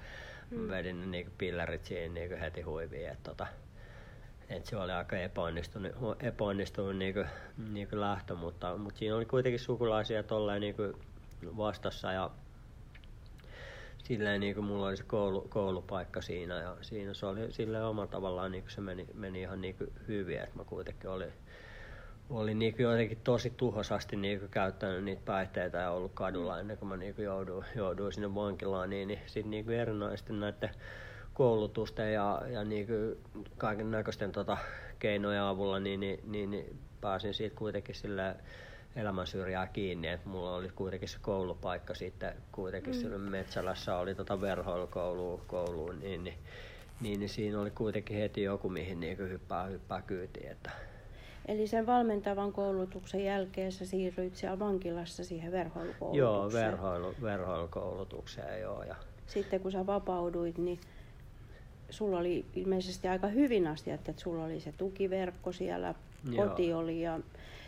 mm. 0.52 0.70
vedin 0.70 1.00
ne 1.00 1.06
niin 1.06 1.32
pillerit 1.38 1.86
siinä 1.86 2.14
niin 2.14 2.40
heti 2.40 2.62
huiviin. 2.62 3.10
Että, 3.10 3.30
tota, 3.30 3.48
et 4.50 4.66
se 4.66 4.78
oli 4.78 4.92
aika 4.92 5.18
epäonnistunut, 5.18 5.92
epäonnistunut 6.20 6.96
niin 6.96 7.14
kuin, 7.14 7.28
niin 7.72 7.88
kuin 7.88 8.02
lähtö, 8.02 8.36
mutta, 8.36 8.78
mutta 8.78 9.00
siinä 9.00 9.16
oli 9.16 9.26
kuitenkin 9.26 9.60
sukulaisia 9.60 10.24
tolleen 10.24 10.62
niin 10.62 10.76
kuin 10.76 10.94
vastassa 11.58 12.12
ja 12.12 12.32
silleen 14.04 14.40
niin 14.40 14.56
kuin 14.56 14.66
mulla 14.66 14.88
oli 14.88 14.98
se 14.98 15.04
koulu, 15.04 15.42
koulupaikka 15.42 16.22
siinä 16.22 16.56
ja 16.56 16.78
siinä 16.82 17.14
se 17.14 17.26
oli 17.26 17.52
silleen 17.52 17.86
omalla 17.86 18.12
tavallaan 18.12 18.52
niin 18.52 18.64
kuin 18.64 18.72
se 18.72 18.82
meni, 18.82 19.08
meni 19.14 19.42
ihan 19.42 19.62
niin 19.62 19.76
kuin 19.76 19.92
hyvin, 20.08 20.40
että 20.40 20.58
mä 20.58 20.64
kuitenkin 20.64 21.10
olin, 21.10 21.34
olin 22.30 22.60
niin 22.60 22.76
kuin 22.76 22.84
jotenkin 22.84 23.18
tosi 23.24 23.50
tuhosasti 23.58 24.16
niin 24.16 24.40
kuin 24.40 24.52
käyttänyt 24.52 25.04
niitä 25.04 25.22
päihteitä 25.26 25.78
ja 25.78 25.92
ollut 25.92 26.12
kadulla 26.14 26.60
ennen 26.60 26.78
kuin 26.78 26.90
mä 26.90 26.98
niin 26.98 27.16
kuin 27.16 27.26
jouduin, 27.26 27.66
jouduin 27.76 28.14
sinne 28.14 28.36
vankilaan, 28.36 28.90
niin, 28.90 29.08
niin 29.08 29.20
sitten 29.26 29.52
niin 29.52 29.66
kuin 29.66 29.78
erinäisesti 29.78 30.34
näiden 30.34 30.70
koulutusten 31.36 32.14
ja, 32.14 32.42
ja 32.52 32.64
niin 32.64 32.88
kaiken 33.58 33.92
näköisten 33.92 34.32
tota, 34.32 34.58
keinojen 35.00 35.42
avulla 35.42 35.80
niin, 35.80 36.00
niin, 36.00 36.20
niin, 36.24 36.52
niin 36.52 36.80
pääsin 37.02 37.34
siitä 37.34 37.56
kuitenkin 37.56 37.96
sille 37.96 38.36
elämän 38.96 39.28
syrjää 39.28 39.68
kiinni, 39.68 40.08
että 40.08 40.30
mulla 40.30 40.56
oli 40.56 40.70
kuitenkin 40.70 41.10
se 41.10 41.18
koulupaikka 41.22 41.96
sitten 41.96 42.34
kuitenkin 42.52 42.94
mm. 42.94 43.00
siellä 43.00 43.18
Metsälässä 43.18 43.98
oli 43.98 44.16
tota 44.16 44.42
verhoilukoulu, 44.42 45.42
koulu, 45.48 45.92
niin, 45.92 46.24
niin, 46.24 46.38
niin, 47.02 47.20
niin, 47.20 47.30
siinä 47.30 47.60
oli 47.62 47.72
kuitenkin 47.72 48.18
heti 48.18 48.44
joku, 48.44 48.70
mihin 48.70 49.00
niin 49.00 49.18
hyppää, 49.18 49.66
hyppää 49.66 50.02
kyytiin. 50.02 50.52
Että. 50.52 50.72
Eli 51.46 51.68
sen 51.68 51.86
valmentavan 51.86 52.54
koulutuksen 52.54 53.26
jälkeen 53.26 53.72
sä 53.72 53.86
siirryit 53.86 54.36
siellä 54.36 54.60
vankilassa 54.60 55.24
siihen 55.24 55.52
verhoilukoulutukseen? 55.52 56.18
Joo, 56.18 56.52
verhoilu, 56.54 57.16
verhoilukoulutukseen 57.22 58.62
joo. 58.62 58.84
Ja... 58.84 58.96
Sitten 59.28 59.60
kun 59.60 59.72
sä 59.72 59.86
vapauduit, 59.86 60.58
niin 60.58 60.80
sulla 61.96 62.18
oli 62.18 62.46
ilmeisesti 62.56 63.08
aika 63.08 63.28
hyvin 63.28 63.68
asiat, 63.68 64.10
että 64.10 64.22
sulla 64.22 64.44
oli 64.44 64.60
se 64.60 64.72
tukiverkko 64.72 65.52
siellä, 65.52 65.96
Joo. 66.32 66.48
koti 66.48 66.74
oli 66.74 67.02
ja 67.02 67.20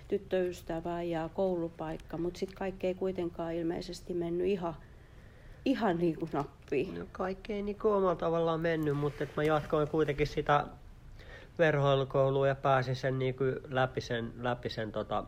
tyttöystävä 0.07 1.03
ja 1.03 1.29
koulupaikka, 1.33 2.17
mutta 2.17 2.39
sitten 2.39 2.57
kaikki 2.57 2.87
ei 2.87 2.95
kuitenkaan 2.95 3.53
ilmeisesti 3.53 4.13
mennyt 4.13 4.47
ihan, 4.47 4.75
ihan 5.65 5.97
niin 5.97 6.19
kuin 6.19 6.29
nappiin. 6.33 6.99
No 6.99 7.05
kaikki 7.11 7.53
ei 7.53 7.61
niin 7.61 7.77
omalla 7.83 8.15
tavallaan 8.15 8.59
mennyt, 8.59 8.97
mutta 8.97 9.23
et 9.23 9.35
mä 9.35 9.43
jatkoin 9.43 9.87
kuitenkin 9.87 10.27
sitä 10.27 10.65
verhoilukoulua 11.59 12.47
ja 12.47 12.55
pääsin 12.55 12.95
sen 12.95 13.19
niin 13.19 13.35
kuin 13.35 13.55
läpi 13.69 14.01
sen, 14.01 14.33
läpi 14.37 14.69
sen 14.69 14.91
tota, 14.91 15.23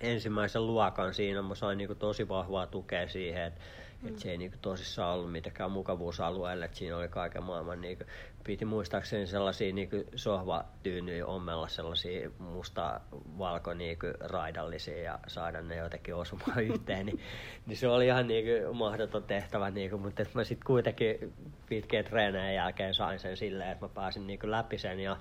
ensimmäisen 0.00 0.66
luokan 0.66 1.14
siinä. 1.14 1.42
Mä 1.42 1.54
sain 1.54 1.78
niin 1.78 1.88
kuin 1.88 1.98
tosi 1.98 2.28
vahvaa 2.28 2.66
tukea 2.66 3.08
siihen, 3.08 3.42
että 3.42 3.60
Mm. 4.06 4.14
Et 4.14 4.18
se 4.18 4.30
ei 4.30 4.38
niinku 4.38 4.56
tosissaan 4.62 5.14
ollut 5.14 5.32
mitenkään 5.32 5.70
mukavuusalueelle, 5.70 6.64
että 6.64 6.76
siinä 6.76 6.96
oli 6.96 7.08
kaiken 7.08 7.42
maailman 7.42 7.80
niinku, 7.80 8.04
piti 8.44 8.64
muistaakseni 8.64 9.26
sellaisia 9.26 9.72
niinku 9.72 9.96
sohvatyynyjä 10.14 11.26
ommella 11.26 11.68
sellaisia 11.68 12.30
musta 12.38 13.00
valko 13.38 13.74
niinku 13.74 14.06
raidallisia 14.20 14.98
ja 15.02 15.18
saada 15.26 15.62
ne 15.62 15.76
jotenkin 15.76 16.14
osumaan 16.14 16.64
yhteen, 16.72 17.06
niin, 17.06 17.20
niin, 17.66 17.76
se 17.76 17.88
oli 17.88 18.06
ihan 18.06 18.26
niinku 18.26 18.74
mahdoton 18.74 19.22
tehtävä, 19.22 19.70
niinku, 19.70 19.98
mutta 19.98 20.22
mä 20.34 20.44
sitten 20.44 20.66
kuitenkin 20.66 21.34
pitkien 21.68 22.04
treeneen 22.04 22.54
jälkeen 22.54 22.94
sain 22.94 23.18
sen 23.18 23.36
silleen, 23.36 23.70
että 23.70 23.84
mä 23.84 23.88
pääsin 23.88 24.26
niinku 24.26 24.50
läpi 24.50 24.78
sen 24.78 25.00
ja 25.00 25.16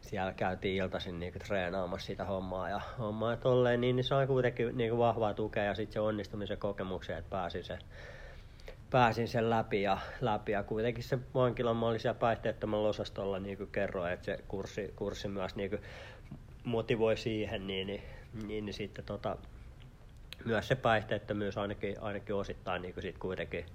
siellä 0.00 0.32
käytiin 0.32 0.76
iltaisin 0.76 1.20
niinku 1.20 1.38
treenaamassa 1.38 2.06
sitä 2.06 2.24
hommaa 2.24 2.68
ja 2.68 2.80
hommaa 2.98 3.36
tolleen, 3.36 3.80
niin, 3.80 3.96
niin 3.96 4.04
sai 4.04 4.26
kuitenkin 4.26 4.76
niinku 4.76 4.98
vahvaa 4.98 5.34
tukea 5.34 5.64
ja 5.64 5.74
sitten 5.74 5.92
se 5.92 6.00
onnistumisen 6.00 6.58
kokemuksia, 6.58 7.18
että 7.18 7.30
pääsin 7.30 7.64
sen, 7.64 7.78
pääsin 8.90 9.28
sen 9.28 9.50
läpi 9.50 9.82
ja, 9.82 9.98
läpi 10.20 10.52
ja 10.52 10.62
kuitenkin 10.62 11.04
se 11.04 11.18
vankilan 11.34 11.76
mä 11.76 11.86
olin 11.86 12.00
siellä 12.00 12.18
päihteettömällä 12.18 12.88
osastolla 12.88 13.38
niin 13.38 13.56
kuin 13.56 13.70
kerroin, 13.72 14.12
että 14.12 14.24
se 14.26 14.44
kurssi, 14.48 14.92
kurssi 14.96 15.28
myös 15.28 15.56
niin 15.56 15.70
kuin 15.70 15.82
motivoi 16.64 17.16
siihen, 17.16 17.66
niin, 17.66 17.86
niin, 17.86 18.02
niin, 18.46 18.66
niin 18.66 18.74
sitten 18.74 19.04
tota, 19.04 19.36
myös 20.44 20.68
se 20.68 20.74
päihteettömyys 20.74 21.58
ainakin, 21.58 22.02
ainakin 22.02 22.34
osittain 22.34 22.82
niin 22.82 22.94
kuin 22.94 23.02
sit 23.02 23.18
kuitenkin 23.18 23.66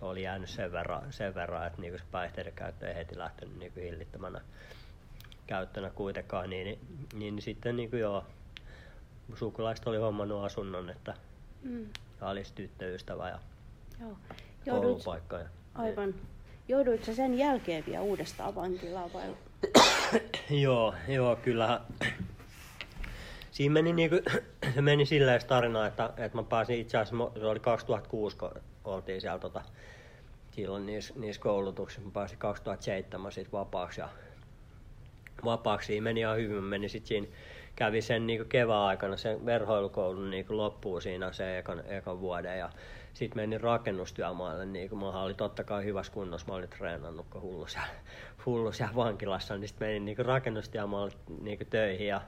oli 0.00 0.22
jäänyt 0.22 0.50
sen 0.50 0.72
verran, 0.72 1.12
sen 1.12 1.34
verran 1.34 1.66
että 1.66 1.80
niin 1.80 1.92
kuin 1.92 2.00
se 2.00 2.06
päihteiden 2.10 2.52
käyttö 2.52 2.88
ei 2.88 2.94
heti 2.94 3.18
lähtenyt 3.18 3.58
niin 3.58 3.72
kuin 3.72 3.84
hillittömänä 3.84 4.40
käyttönä 5.46 5.90
kuitenkaan, 5.90 6.50
niin, 6.50 6.64
niin, 6.64 6.78
niin, 7.12 7.36
niin 7.36 7.42
sitten 7.42 7.76
niin 7.76 7.90
kuin 7.90 8.00
joo, 8.00 8.24
sukulaiset 9.34 9.86
oli 9.86 9.96
hommannut 9.96 10.44
asunnon, 10.44 10.90
että 10.90 11.14
mm. 11.62 11.86
olisi 12.20 12.54
tyttöystävä 12.54 13.28
ja 13.28 13.38
joo. 14.00 14.16
Joudut. 14.66 15.04
Ja, 15.30 15.38
aivan. 15.74 16.14
Jouduitko 16.68 17.12
sen 17.12 17.38
jälkeen 17.38 17.84
vielä 17.86 18.00
uudestaan 18.00 18.54
vankilaan 18.54 19.10
vai? 19.12 19.36
joo, 20.62 20.94
joo, 21.08 21.36
kyllä. 21.36 21.80
Siinä 23.50 23.72
meni, 23.72 23.92
niinku, 23.92 24.16
se 24.74 24.82
meni 24.82 25.06
silleen 25.06 25.40
tarina, 25.46 25.86
että, 25.86 26.10
että 26.16 26.38
mä 26.38 26.42
pääsin 26.42 26.78
itse 26.78 26.98
asiassa, 26.98 27.40
se 27.40 27.46
oli 27.46 27.60
2006, 27.60 28.36
kun 28.36 28.50
oltiin 28.84 29.20
siellä 29.20 29.38
tota, 29.38 29.62
silloin 30.50 30.86
niissä, 30.86 31.14
niissä 31.16 31.42
koulutuksissa, 31.42 32.02
mä 32.02 32.10
pääsin 32.10 32.38
2007 32.38 33.32
sit 33.32 33.52
vapaaksi 33.52 34.00
ja 34.00 34.08
vapaaksi. 35.44 36.00
Meni 36.00 36.20
ihan 36.20 36.36
hyvin. 36.36 36.64
Meni 36.64 36.88
sit 36.88 37.06
siinä, 37.06 37.26
kävi 37.78 38.02
sen 38.02 38.26
niin 38.26 38.48
kevään 38.48 38.80
aikana 38.80 39.16
sen 39.16 39.46
verhoilukoulun 39.46 40.30
niin 40.30 40.46
loppuun 40.48 41.02
siinä 41.02 41.32
se 41.32 41.58
ekan, 41.58 41.82
ekan 41.86 42.20
vuoden. 42.20 42.58
Ja 42.58 42.70
sitten 43.14 43.42
menin 43.42 43.60
rakennustyömaalle. 43.60 44.66
Niin 44.66 44.88
kuin 44.88 44.98
mä 44.98 45.22
olin 45.22 45.36
totta 45.36 45.64
kai 45.64 45.84
hyvässä 45.84 46.12
kunnossa. 46.12 46.46
Mä 46.48 46.54
olin 46.54 46.68
treenannut 46.68 47.26
kun 47.30 47.42
hullu 47.42 47.66
siellä, 47.66 47.88
hullu 48.46 48.72
siellä 48.72 48.94
vankilassa. 48.94 49.56
Niin 49.56 49.68
sitten 49.68 49.88
menin 49.88 50.04
niin 50.04 50.26
rakennustyömaalle 50.26 51.14
niin 51.40 51.58
töihin. 51.70 52.06
Ja, 52.06 52.20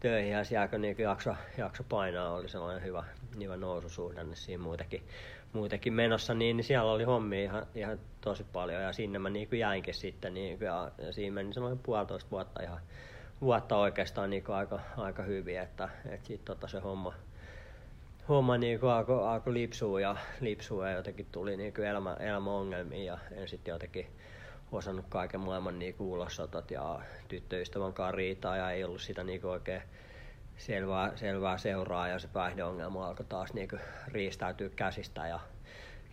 töihin 0.00 0.32
ja 0.32 0.44
siellä 0.44 0.68
kun 0.68 0.80
niin 0.80 0.98
jakso, 0.98 1.34
jakso 1.58 1.84
painaa, 1.88 2.34
oli 2.34 2.48
sellainen 2.48 2.84
hyvä, 2.84 3.04
hyvä 3.40 3.56
noususuhdanne 3.56 4.36
siinä 4.36 4.62
muutenkin 4.62 5.02
muutenkin 5.52 5.92
menossa, 5.92 6.34
niin, 6.34 6.56
niin 6.56 6.64
siellä 6.64 6.92
oli 6.92 7.04
hommia 7.04 7.42
ihan, 7.42 7.66
ihan 7.74 7.98
tosi 8.20 8.44
paljon 8.52 8.82
ja 8.82 8.92
sinne 8.92 9.18
mä 9.18 9.30
niin 9.30 9.48
jäinkin 9.52 9.94
sitten 9.94 10.34
niin 10.34 10.58
kuin, 10.58 10.66
ja, 10.66 10.90
ja 10.98 11.12
siinä 11.12 11.34
meni 11.34 11.52
semmoinen 11.52 11.78
puolitoista 11.78 12.30
vuotta 12.30 12.62
ihan 12.62 12.80
vuotta 13.40 13.76
oikeastaan 13.76 14.30
niin 14.30 14.44
aika, 14.48 14.80
aika 14.96 15.22
hyvin, 15.22 15.60
että, 15.60 15.88
että 16.06 16.26
sitten 16.26 16.46
tota 16.46 16.68
se 16.68 16.78
homma, 16.78 17.14
homma 18.28 18.58
niin 18.58 18.84
alkoi, 18.84 19.28
alkoi 19.28 19.54
lipsua 19.54 20.00
ja, 20.00 20.16
lipsua 20.40 20.88
ja 20.88 20.96
jotenkin 20.96 21.26
tuli 21.32 21.56
niin 21.56 21.80
elämä, 21.80 22.16
elämäongelmia 22.20 23.04
ja 23.04 23.18
en 23.30 23.48
sitten 23.48 23.72
jotenkin 23.72 24.06
osannut 24.72 25.06
kaiken 25.08 25.40
maailman 25.40 25.78
niin 25.78 25.96
ulosotot 25.98 26.70
ja 26.70 27.00
tyttöystävän 27.28 27.92
kanssa 27.92 28.16
riitaa 28.16 28.56
ja 28.56 28.70
ei 28.70 28.84
ollut 28.84 29.00
sitä 29.00 29.24
niin 29.24 29.46
oikein 29.46 29.82
selvää, 30.56 31.16
selvää 31.16 31.58
seuraa 31.58 32.08
ja 32.08 32.18
se 32.18 32.28
päihdeongelma 32.28 33.08
alkoi 33.08 33.26
taas 33.28 33.54
niin 33.54 33.68
riistäytyä 34.08 34.68
käsistä 34.68 35.26
ja, 35.26 35.40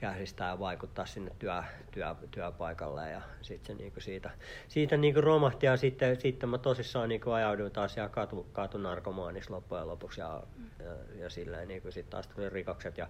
käsistä 0.05 0.43
ja 0.43 0.59
vaikuttaa 0.59 1.05
sinne 1.05 1.31
työ, 1.39 1.63
työ, 1.91 2.15
työpaikalle 2.31 3.09
ja 3.09 3.21
sitten 3.41 3.75
se 3.77 3.81
niin 3.83 3.91
kuin 3.91 4.03
siitä, 4.03 4.29
siitä 4.67 4.97
niin 4.97 5.13
kuin 5.13 5.23
romahti 5.23 5.65
ja 5.65 5.77
sitten, 5.77 6.21
sitten 6.21 6.49
mä 6.49 6.57
tosissaan 6.57 7.09
niin 7.09 7.21
kuin 7.21 7.33
ajauduin 7.33 7.71
taas 7.71 7.93
siellä 7.93 8.09
katu, 8.09 8.47
katunarkomaanissa 8.53 9.53
loppujen 9.53 9.87
lopuksi 9.87 10.21
ja, 10.21 10.43
ja, 10.79 11.21
ja 11.21 11.29
silleen 11.29 11.67
niin 11.67 11.81
kuin 11.81 11.91
sitten 11.91 12.11
taas 12.11 12.27
tuli 12.27 12.49
rikokset 12.49 12.97
ja 12.97 13.07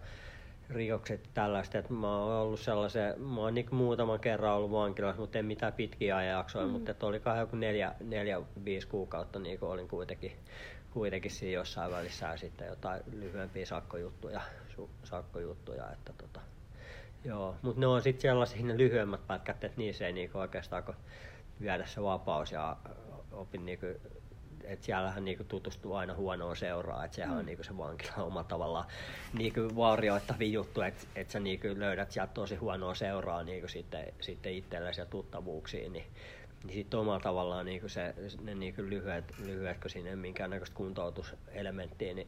rikokset 0.70 1.30
tällaista, 1.34 1.78
että 1.78 1.94
mä 1.94 2.18
oon 2.18 2.42
ollut 2.42 2.60
sellaisen, 2.60 3.22
mä 3.22 3.42
oon 3.42 3.54
niin 3.54 3.76
muutaman 3.76 4.20
kerran 4.20 4.54
ollut 4.54 4.72
vankilassa, 4.72 5.22
mutta 5.22 5.38
en 5.38 5.46
mitään 5.46 5.74
pitkiä 5.74 6.18
ajanjaksoja, 6.18 6.66
mm. 6.66 6.72
mutta 6.72 6.92
että 6.92 7.06
oli 7.06 7.22
joku 7.40 7.56
neljä, 7.56 7.96
neljä, 8.00 8.42
viisi 8.66 8.88
kuukautta 8.88 9.40
niin 9.40 9.60
kuin 9.60 9.70
olin 9.70 9.88
kuitenkin 9.88 10.32
kuitenkin 10.96 11.32
siinä 11.32 11.54
jossain 11.54 11.92
välissä 11.92 12.26
ja 12.26 12.38
sitten 12.38 12.68
jotain 12.68 13.02
lyhyempiä 13.12 13.66
sakkojuttuja, 13.66 14.42
su, 14.76 14.90
sakkojuttuja 15.04 15.92
että 15.92 16.14
tota, 16.18 16.40
joo. 17.26 17.56
Mutta 17.62 17.80
ne 17.80 17.88
on 17.88 18.02
sitten 18.02 18.22
sellaisia 18.22 18.66
ne 18.66 18.78
lyhyemmät 18.78 19.28
pätkät, 19.28 19.64
että 19.64 19.78
niissä 19.78 20.08
ei 20.08 20.14
niinku 20.14 20.38
oikeastaan 20.38 20.84
kun 20.84 20.96
viedä 21.62 21.86
se 21.86 22.04
vapaus 22.04 22.52
ja 22.52 22.78
opin 23.32 23.66
niinku 23.66 23.86
että 24.64 24.86
siellähän 24.86 25.26
niinku 25.26 25.44
tutustuu 25.44 25.94
aina 25.94 26.14
huonoon 26.14 26.58
seuraa, 26.58 27.06
että 27.06 27.16
sehän 27.16 27.34
mm. 27.34 27.40
on 27.40 27.46
niinku 27.46 27.64
se 27.64 27.78
vankila 27.78 28.24
oma 28.24 28.44
tavallaan 28.44 28.86
niinku 29.34 29.76
vaurioittavin 29.76 30.54
juttu, 30.54 30.82
että 30.82 31.08
et 31.16 31.32
sä 31.32 31.40
niinku 31.40 31.68
löydät 31.76 32.12
sieltä 32.12 32.34
tosi 32.34 32.56
huonoa 32.56 32.96
seuraa 32.96 33.44
niinku 33.44 33.68
sitten, 33.68 34.14
sitten 34.22 34.54
itsellesi 34.54 35.02
ja 35.02 35.06
tuttavuuksiin, 35.06 35.94
niin 35.94 36.06
niin 36.64 36.76
sitten 36.76 37.00
omalla 37.00 37.20
tavallaan 37.20 37.66
niin 37.66 37.90
se, 37.90 38.16
ne 38.42 38.56
niin 38.56 38.76
lyhyet, 38.78 39.34
lyhyet, 39.38 39.78
kun 39.80 39.90
siinä 39.90 40.10
ei 40.10 40.16
minkäännäköistä 40.16 40.76
kuntoutuselementtiä, 40.76 42.14
niin, 42.14 42.28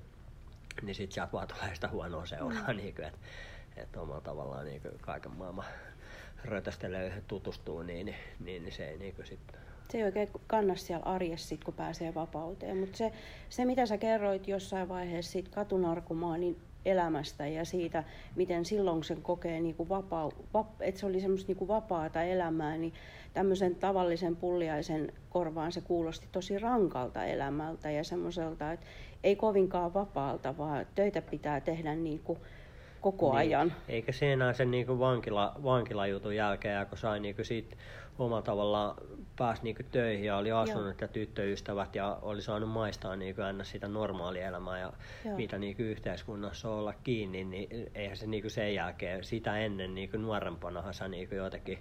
niin 0.82 0.96
sitten 0.96 1.14
sieltä 1.14 1.32
vaan 1.32 1.48
tulee 1.48 1.76
sitä 1.76 1.88
huonoa 1.88 2.26
seuraa, 2.26 2.68
mm. 2.68 2.78
niin 2.78 3.02
että 3.02 3.20
et 3.78 3.98
omalla 3.98 4.22
tavallaan 4.22 4.66
niin 4.66 4.82
kaiken 5.02 5.32
maailman 5.32 5.66
rötöstelee 6.44 7.24
tutustuu, 7.28 7.82
niin, 7.82 8.06
niin, 8.06 8.16
niin, 8.40 8.64
niin 8.64 8.74
se 8.74 8.90
ei 8.90 8.98
niin 8.98 9.16
sitten 9.24 9.60
se 9.90 9.98
ei 9.98 10.04
oikein 10.04 10.30
kanna 10.48 10.76
siellä 10.76 11.06
arjessa, 11.06 11.48
sit, 11.48 11.64
kun 11.64 11.74
pääsee 11.74 12.16
vapauteen. 12.16 12.78
Mutta 12.78 12.98
se, 12.98 13.12
se, 13.50 13.66
mitä 13.66 13.86
sä 13.86 13.98
kerroit 13.98 14.48
jossain 14.48 14.90
vaiheessa 14.90 15.32
siitä 15.32 15.50
katunarkomaanin 15.50 16.58
elämästä 16.86 17.48
ja 17.48 17.66
siitä, 17.66 18.04
miten 18.36 18.66
silloin 18.66 19.04
sen 19.04 19.22
kokee, 19.22 19.60
niin 19.60 19.76
kuin 19.76 19.90
vapaa, 19.90 20.32
vap, 20.54 20.82
että 20.82 21.00
se 21.00 21.06
oli 21.06 21.22
semmoista 21.22 21.48
niin 21.48 21.58
kuin 21.58 21.68
vapaata 21.68 22.24
elämää, 22.24 22.78
niin 22.78 22.94
tämmöisen 23.34 23.76
tavallisen 23.76 24.36
pulliaisen 24.36 25.14
korvaan 25.30 25.72
se 25.72 25.82
kuulosti 25.82 26.28
tosi 26.32 26.60
rankalta 26.60 27.26
elämältä 27.26 27.92
ja 27.92 28.04
semmoiselta, 28.04 28.72
että 28.72 28.86
ei 29.24 29.36
kovinkaan 29.36 29.94
vapaalta, 29.94 30.58
vaan 30.58 30.86
töitä 30.96 31.22
pitää 31.22 31.62
tehdä 31.62 31.96
niin 31.96 32.20
kuin 32.20 32.40
koko 33.02 33.30
niin. 33.30 33.38
ajan. 33.38 33.74
Eikä 33.88 34.12
se 34.12 34.34
enää 34.34 34.54
sen 34.54 34.72
niin 34.72 34.86
kuin 34.86 35.00
vankila, 35.00 35.56
vankilajutun 35.64 36.36
jälkeen, 36.36 36.88
kun 36.88 36.98
sai 36.98 37.20
niin 37.20 37.36
kuin 37.36 37.46
siitä 37.46 37.76
omalla 38.20 38.42
tavallaan 38.42 38.96
pääsi 39.38 39.64
niin 39.64 39.76
kuin 39.76 39.86
töihin 39.92 40.26
ja 40.26 40.38
oli 40.38 40.52
asunut 40.52 40.84
Joo. 40.84 40.96
ja 41.02 41.08
tyttöystävät 41.08 41.96
ja 41.96 42.20
oli 42.22 42.42
saanut 42.42 42.70
maistaa 42.70 43.16
niin 43.16 43.36
kuin 43.36 43.46
aina 43.46 43.64
sitä 43.64 43.88
normaalielämää 43.88 44.80
ja 44.80 44.94
Joo. 45.26 45.38
mitä 45.38 45.58
niin 45.58 45.76
kuin 45.76 45.86
yhteiskunnassa 45.86 46.70
olla 46.70 46.94
kiinni, 47.04 47.44
niin 47.44 47.92
eihän 47.96 48.18
se 48.18 48.28
niin 48.28 48.44
kuin 48.44 48.52
sen 48.52 48.74
jälkeen, 48.76 49.24
sitä 49.24 49.58
ennen 49.58 49.96
niin 49.96 50.10
kuin 50.10 50.22
nuorempanahan 50.22 50.94
sä 50.94 51.08
niin 51.08 51.30
kuin 51.30 51.38
jotenkin 51.38 51.80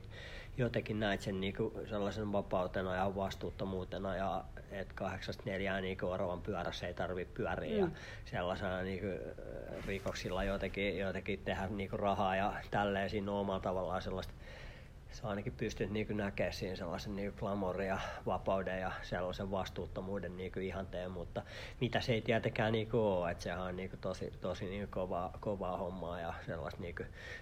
jotenkin 0.59 1.01
näit 1.01 1.21
sen 1.21 1.41
niinku 1.41 1.81
sellaisen 1.89 2.33
vapautena 2.33 2.95
ja 2.95 3.15
vastuuttomuutena 3.17 4.17
ja 4.17 4.45
että 4.71 4.95
kahdeksasta 4.95 5.43
neljään 5.47 5.83
niinku 5.83 6.07
oravan 6.07 6.43
pyörässä 6.43 6.87
ei 6.87 6.95
tarvitse 6.95 7.35
pyöriä 7.35 7.87
mm. 7.87 7.93
ja 7.93 7.99
sellaisena 8.31 8.83
niinku 8.83 9.07
rikoksilla 9.87 10.45
jotenkin, 10.45 10.99
jotenkin 10.99 11.41
tehdä 11.45 11.67
niinku 11.67 11.97
rahaa 11.97 12.37
ja 12.37 12.55
tälleen 12.71 13.11
siinä 13.11 13.33
on 13.33 13.39
omalla 13.39 13.61
tavallaan 13.61 14.03
sellaista 14.03 14.33
sä 15.17 15.29
ainakin 15.29 15.53
pystyt 15.53 15.91
niin 15.91 16.17
näkemään 16.17 16.53
siinä 16.53 16.77
sellaisen 16.77 17.17
niin 17.17 17.33
glamorin 17.37 17.89
ja 17.89 17.99
vapauden 18.27 18.81
ja 18.81 18.93
sellaisen 19.03 19.51
vastuuttomuuden 19.51 20.37
niin 20.37 20.59
ihanteen, 20.61 21.11
mutta 21.11 21.43
mitä 21.81 22.01
se 22.01 22.13
ei 22.13 22.23
tietenkään 22.23 22.73
niin 22.73 22.89
ole, 22.93 23.31
että 23.31 23.43
sehän 23.43 23.61
on 23.61 23.77
niin 23.77 23.91
tosi, 24.01 24.33
tosi 24.41 24.65
niin 24.65 24.89
kovaa, 24.89 25.39
kovaa 25.41 25.77
hommaa 25.77 26.21
ja 26.21 26.35
sellaista 26.47 26.81
niin 26.81 26.95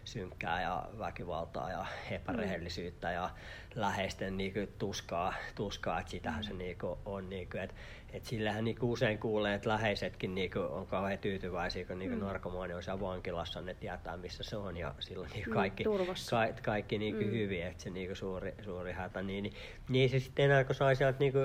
synkkää 0.04 0.62
ja 0.62 0.88
väkivaltaa 0.98 1.70
ja 1.70 1.86
epärehellisyyttä 2.10 3.10
ja 3.10 3.30
läheisten 3.74 4.36
niin 4.36 4.54
tuskaa, 4.78 5.34
tuskaa, 5.54 6.00
että 6.00 6.10
sitähän 6.10 6.44
se 6.44 6.52
niin 6.52 6.78
on, 7.04 7.30
niin 7.30 7.50
kuin, 7.50 7.62
että 7.62 7.76
et 8.14 8.24
sillähän 8.24 8.64
niinku 8.64 8.92
usein 8.92 9.18
kuulee, 9.18 9.54
että 9.54 9.68
läheisetkin 9.68 10.34
niinku 10.34 10.58
on 10.58 10.86
kauhean 10.86 11.18
tyytyväisiä, 11.18 11.84
kun 11.84 11.98
niinku 11.98 12.16
mm. 12.16 12.24
narkomaani 12.24 12.74
on 12.74 12.82
siellä 12.82 13.00
vankilassa, 13.00 13.60
ne 13.60 13.74
tietää 13.74 14.16
missä 14.16 14.42
se 14.42 14.56
on 14.56 14.76
ja 14.76 14.94
silloin 14.98 15.30
niinku 15.30 15.50
mm, 15.50 15.54
kaikki, 15.54 15.84
ka, 15.84 16.62
kaikki 16.62 16.98
niinku 16.98 17.24
mm. 17.24 17.30
hyvin, 17.30 17.62
että 17.62 17.82
se 17.82 17.90
niinku 17.90 18.14
suuri, 18.14 18.54
suuri 18.64 18.92
hätä. 18.92 19.22
Niin, 19.22 19.42
niin, 19.42 19.54
niin 19.88 20.10
se 20.10 20.18
sitten 20.18 20.44
enää, 20.44 20.64
kun 20.64 20.74
sai 20.74 20.96
sieltä 20.96 21.18
niinku 21.18 21.38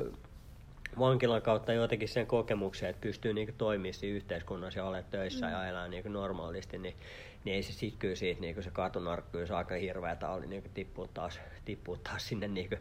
vankilan 1.00 1.42
kautta 1.42 1.74
jotenkin 1.74 2.10
sen 2.10 2.28
kokemuksen, 2.28 2.90
että 2.90 3.02
pystyy 3.02 3.34
niinku 3.34 3.54
toimimaan 3.58 3.94
siinä 3.94 4.16
yhteiskunnassa 4.16 4.80
ja 4.80 4.86
olemaan 4.86 5.12
töissä 5.12 5.46
mm. 5.46 5.52
ja 5.52 5.68
elää 5.68 5.88
niinku 5.88 6.10
normaalisti, 6.10 6.78
niin, 6.78 6.96
niin 7.44 7.56
ei 7.56 7.64
se 7.64 7.74
sitten 7.74 8.00
kyllä 8.00 8.16
siitä 8.16 8.42
niinku 8.42 8.62
se 8.62 8.72
katunarkkuus 8.72 9.52
aika 9.52 9.76
hirveätä 9.76 10.30
oli 10.30 10.48
niinku 10.48 10.70
tippua, 10.74 11.08
taas, 11.08 11.40
tippua 11.66 11.98
taas 11.98 12.28
sinne 12.28 12.48
niinku 12.48 12.76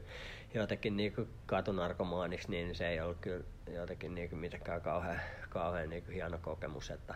jotenkin 0.55 0.97
niinku 0.97 1.29
katunarkomaaniksi, 1.47 2.51
niin 2.51 2.75
se 2.75 2.89
ei 2.89 3.01
ollut 3.01 3.19
kyllä 3.21 3.45
jotenkin 3.75 4.15
niinku 4.15 4.37
mitenkään 4.37 4.81
kauhean, 4.81 5.21
kauhean 5.49 5.91
niinku 5.91 6.11
hieno 6.11 6.39
kokemus, 6.43 6.91
että, 6.91 7.15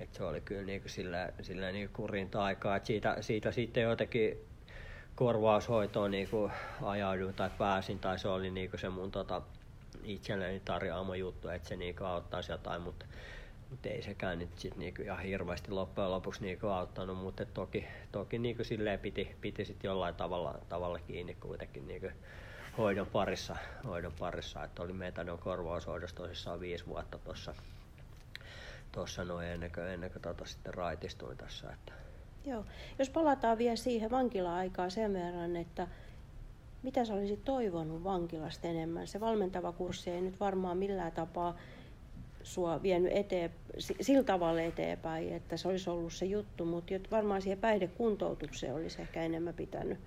että 0.00 0.16
se 0.16 0.24
oli 0.24 0.40
kyllä 0.40 0.62
niinku 0.62 0.88
sillä, 0.88 1.32
sillä 1.42 1.72
niinku 1.72 1.92
kurin 1.96 2.30
taikaa, 2.30 2.76
että 2.76 2.86
siitä, 2.86 3.16
siitä 3.20 3.52
sitten 3.52 3.82
jotenkin 3.82 4.38
korvaushoitoon 5.14 6.10
niinku 6.10 6.50
ajauduin 6.82 7.34
tai 7.34 7.50
pääsin, 7.58 7.98
tai 7.98 8.18
se 8.18 8.28
oli 8.28 8.50
niinku 8.50 8.78
se 8.78 8.88
mun 8.88 9.10
tota, 9.10 9.42
itselleni 10.04 10.60
tarjoama 10.60 11.16
juttu, 11.16 11.48
että 11.48 11.68
se 11.68 11.76
niinku 11.76 12.04
auttaisi 12.04 12.52
jotain, 12.52 12.82
mutta 12.82 13.06
mutta 13.70 13.88
ei 13.88 14.02
sekään 14.02 14.38
nyt 14.38 14.58
sit 14.58 14.76
niinku 14.76 15.02
ihan 15.02 15.22
hirveästi 15.22 15.70
loppujen 15.70 16.10
lopuksi 16.10 16.42
niinku 16.42 16.66
auttanut, 16.66 17.18
mutta 17.18 17.44
toki, 17.44 17.84
toki 18.12 18.38
niinku 18.38 18.62
piti, 19.02 19.36
piti 19.40 19.64
sit 19.64 19.84
jollain 19.84 20.14
tavalla, 20.14 20.58
tavalla 20.68 20.98
kiinni 20.98 21.34
kuitenkin 21.34 21.88
niinku 21.88 22.08
hoidon 22.78 23.06
parissa, 23.06 23.56
hoidon 23.84 24.12
parissa 24.18 24.64
että 24.64 24.82
oli 24.82 24.92
metadon 24.92 25.38
korvaushoidossa 25.38 26.16
tosissaan 26.16 26.60
viisi 26.60 26.86
vuotta 26.86 27.18
tuossa 27.18 27.54
tossa 28.92 29.24
noin 29.24 29.46
ennen 29.46 29.72
kuin, 29.72 29.86
ennen 29.86 30.10
kuin 30.10 30.22
tota 30.22 30.44
sitten 30.44 30.74
raitistuin 30.74 31.36
tässä. 31.36 31.70
Että. 31.72 31.92
Joo. 32.46 32.64
Jos 32.98 33.10
palataan 33.10 33.58
vielä 33.58 33.76
siihen 33.76 34.10
vankila-aikaan 34.10 34.90
sen 34.90 35.12
verran, 35.12 35.56
että 35.56 35.88
mitä 36.82 37.04
sä 37.04 37.14
olisit 37.14 37.44
toivonut 37.44 38.04
vankilasta 38.04 38.68
enemmän? 38.68 39.06
Se 39.06 39.20
valmentava 39.20 39.72
kurssi 39.72 40.10
ei 40.10 40.20
nyt 40.20 40.40
varmaan 40.40 40.78
millään 40.78 41.12
tapaa 41.12 41.56
sua 42.48 42.82
vienyt 42.82 43.12
eteen, 43.14 43.50
sillä 43.78 44.22
tavalla 44.22 44.60
eteenpäin, 44.60 45.32
että 45.32 45.56
se 45.56 45.68
olisi 45.68 45.90
ollut 45.90 46.12
se 46.12 46.26
juttu, 46.26 46.64
mutta 46.64 46.94
varmaan 47.10 47.42
siihen 47.42 47.58
päihdekuntoutukseen 47.58 48.74
olisi 48.74 49.02
ehkä 49.02 49.22
enemmän 49.22 49.54
pitänyt. 49.54 49.98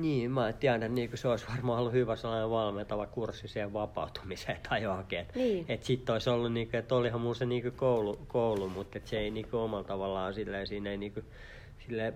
Niin, 0.00 0.30
mä 0.30 0.52
tiedän, 0.52 0.94
niin 0.94 1.10
se 1.14 1.28
olisi 1.28 1.46
varmaan 1.50 1.78
ollut 1.78 1.92
hyvä 1.92 2.16
sellainen 2.16 2.50
valmentava 2.50 3.06
kurssi 3.06 3.48
siihen 3.48 3.72
vapautumiseen 3.72 4.58
tai 4.68 4.82
johonkin. 4.82 5.18
Että 5.18 5.38
niin. 5.38 5.64
et 5.68 5.82
sitten 5.82 6.12
olisi 6.12 6.30
ollut, 6.30 6.52
niin 6.52 6.70
kuin, 6.70 6.78
että 6.78 6.94
olihan 6.94 7.20
mun 7.20 7.34
se 7.34 7.46
niin 7.46 7.72
koulu, 7.72 8.18
koulu, 8.28 8.68
mutta 8.68 8.98
et 8.98 9.06
se 9.06 9.18
ei 9.18 9.30
niin 9.30 9.46
omalla 9.52 9.84
tavallaan 9.84 10.34
silleen, 10.34 10.66
siinä 10.66 10.90
ei 10.90 10.96
niin 10.96 11.12
kuin, 11.12 11.24
silleen, 11.86 12.14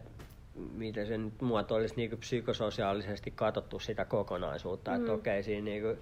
miten 0.55 1.07
se 1.07 1.19
nyt 1.19 1.41
muotoilisi 1.41 1.95
niin 1.97 2.19
psykososiaalisesti 2.19 3.31
katsottu 3.31 3.79
sitä 3.79 4.05
kokonaisuutta. 4.05 4.91
Mm. 4.91 4.97
Että 4.97 5.13
okei, 5.13 5.33
okay, 5.33 5.43
siinä 5.43 5.65
niin 5.65 5.83
kuin, 5.83 5.99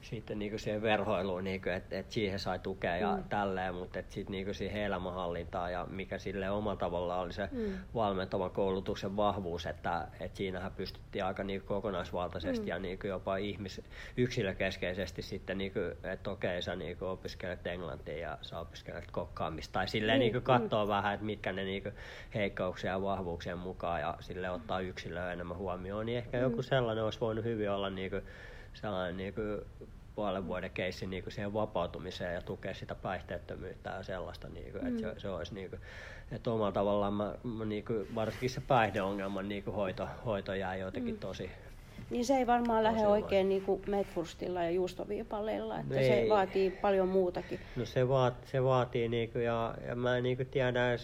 sitten 0.00 0.38
niinku 0.38 0.58
siihen 0.58 0.82
verhoiluun, 0.82 1.44
niinku, 1.44 1.68
että 1.68 1.98
et 1.98 2.12
siihen 2.12 2.38
sai 2.38 2.58
tukea 2.58 2.96
ja 2.96 3.16
mm. 3.16 3.24
tälleen, 3.24 3.74
mutta 3.74 3.98
sitten 4.08 4.32
niinku 4.32 4.54
siihen 4.54 4.82
elämänhallintaan 4.82 5.72
ja 5.72 5.86
mikä 5.90 6.18
sille 6.18 6.50
omalla 6.50 6.76
tavallaan 6.76 7.20
oli 7.20 7.32
se 7.32 7.48
mm. 7.52 7.72
valmentavan 7.94 8.50
koulutuksen 8.50 9.16
vahvuus, 9.16 9.66
että 9.66 10.08
et 10.20 10.36
siinähän 10.36 10.72
pystyttiin 10.72 11.24
aika 11.24 11.44
niinku 11.44 11.66
kokonaisvaltaisesti 11.66 12.62
mm. 12.62 12.68
ja 12.68 12.78
niinku 12.78 13.06
jopa 13.06 13.36
ihmis, 13.36 13.82
yksilökeskeisesti 14.16 15.22
sitten, 15.22 15.58
niinku, 15.58 15.80
että 16.02 16.30
okei 16.30 16.62
sä 16.62 16.76
niinku 16.76 17.04
opiskelet 17.04 17.66
englantia 17.66 18.18
ja 18.18 18.38
sä 18.42 18.58
opiskelet 18.58 19.10
kokkaamista 19.10 19.72
tai 19.72 19.88
silleen 19.88 20.18
mm. 20.18 20.20
niinku 20.20 20.40
katsoa 20.40 20.84
mm. 20.84 20.88
vähän, 20.88 21.14
että 21.14 21.26
mitkä 21.26 21.52
ne 21.52 21.64
niinku 21.64 21.88
heikkouksia 22.34 22.90
ja 22.90 23.02
vahvuuksien 23.02 23.58
mukaan 23.58 24.00
ja 24.00 24.16
sille 24.20 24.50
ottaa 24.50 24.80
yksilöä 24.80 25.32
enemmän 25.32 25.56
huomioon, 25.56 26.06
niin 26.06 26.18
ehkä 26.18 26.36
mm. 26.36 26.42
joku 26.42 26.62
sellainen 26.62 27.04
olisi 27.04 27.20
voinut 27.20 27.44
hyvin 27.44 27.70
olla 27.70 27.90
niinku, 27.90 28.16
sellainen 28.80 29.16
niin 29.16 29.34
kuin 29.34 29.60
puolen 30.14 30.46
vuoden 30.46 30.70
keissi 30.70 31.06
niin 31.06 31.22
kuin 31.22 31.32
siihen 31.32 31.54
vapautumiseen 31.54 32.34
ja 32.34 32.42
tukea 32.42 32.74
sitä 32.74 32.94
päihteettömyyttä 32.94 33.90
ja 33.90 34.02
sellaista, 34.02 34.48
niin 34.48 34.72
kuin, 34.72 34.84
mm. 34.84 34.88
että 34.88 35.14
se, 35.14 35.20
se 35.20 35.28
olisi 35.28 35.54
niin 35.54 35.70
kuin, 35.70 35.80
että 36.32 36.50
omalla 36.50 36.72
tavallaan 36.72 37.14
mä, 37.14 37.34
mä 37.44 37.64
niin 37.64 37.84
kuin, 37.84 38.14
varsinkin 38.14 38.50
se 38.50 38.60
päihdeongelman 38.60 39.48
niin 39.48 39.62
kuin 39.62 39.74
hoito, 39.74 40.08
hoito 40.24 40.54
jää 40.54 40.76
jotenkin 40.76 41.14
mm. 41.14 41.20
tosi 41.20 41.50
niin 42.10 42.24
se 42.24 42.36
ei 42.36 42.46
varmaan 42.46 42.84
lähde 42.84 43.06
oikein 43.06 43.48
niin 43.48 43.62
kuin 43.62 43.82
Medfurstilla 43.86 44.62
ja 44.62 44.70
juustoviipaleilla, 44.70 45.78
että 45.78 46.00
ei. 46.00 46.08
se 46.08 46.28
vaatii 46.28 46.70
paljon 46.70 47.08
muutakin. 47.08 47.60
No 47.76 47.84
se, 47.84 48.08
vaat, 48.08 48.34
se 48.44 48.64
vaatii, 48.64 49.08
niin 49.08 49.30
kuin, 49.32 49.44
ja, 49.44 49.74
ja 49.86 49.96
mä 49.96 50.20
niin 50.20 50.36
kuin 50.36 50.48
tiedän, 50.48 50.98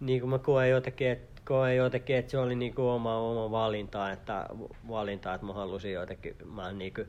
niin 0.00 0.20
kuin 0.20 0.30
mä 0.30 0.38
koen 0.38 0.70
jotenkin, 0.70 1.08
että 1.08 1.33
koen 1.44 1.76
jotenkin, 1.76 2.16
että 2.16 2.30
se 2.30 2.38
oli 2.38 2.54
niinku 2.54 2.88
oma, 2.88 3.18
oma 3.18 3.50
valinta, 3.50 4.10
että, 4.12 4.46
valinta, 4.88 5.34
että 5.34 5.46
mä 5.46 5.52
halusin 5.52 5.92
jotenkin, 5.92 6.36
mä 6.44 6.72
niinku, 6.72 7.04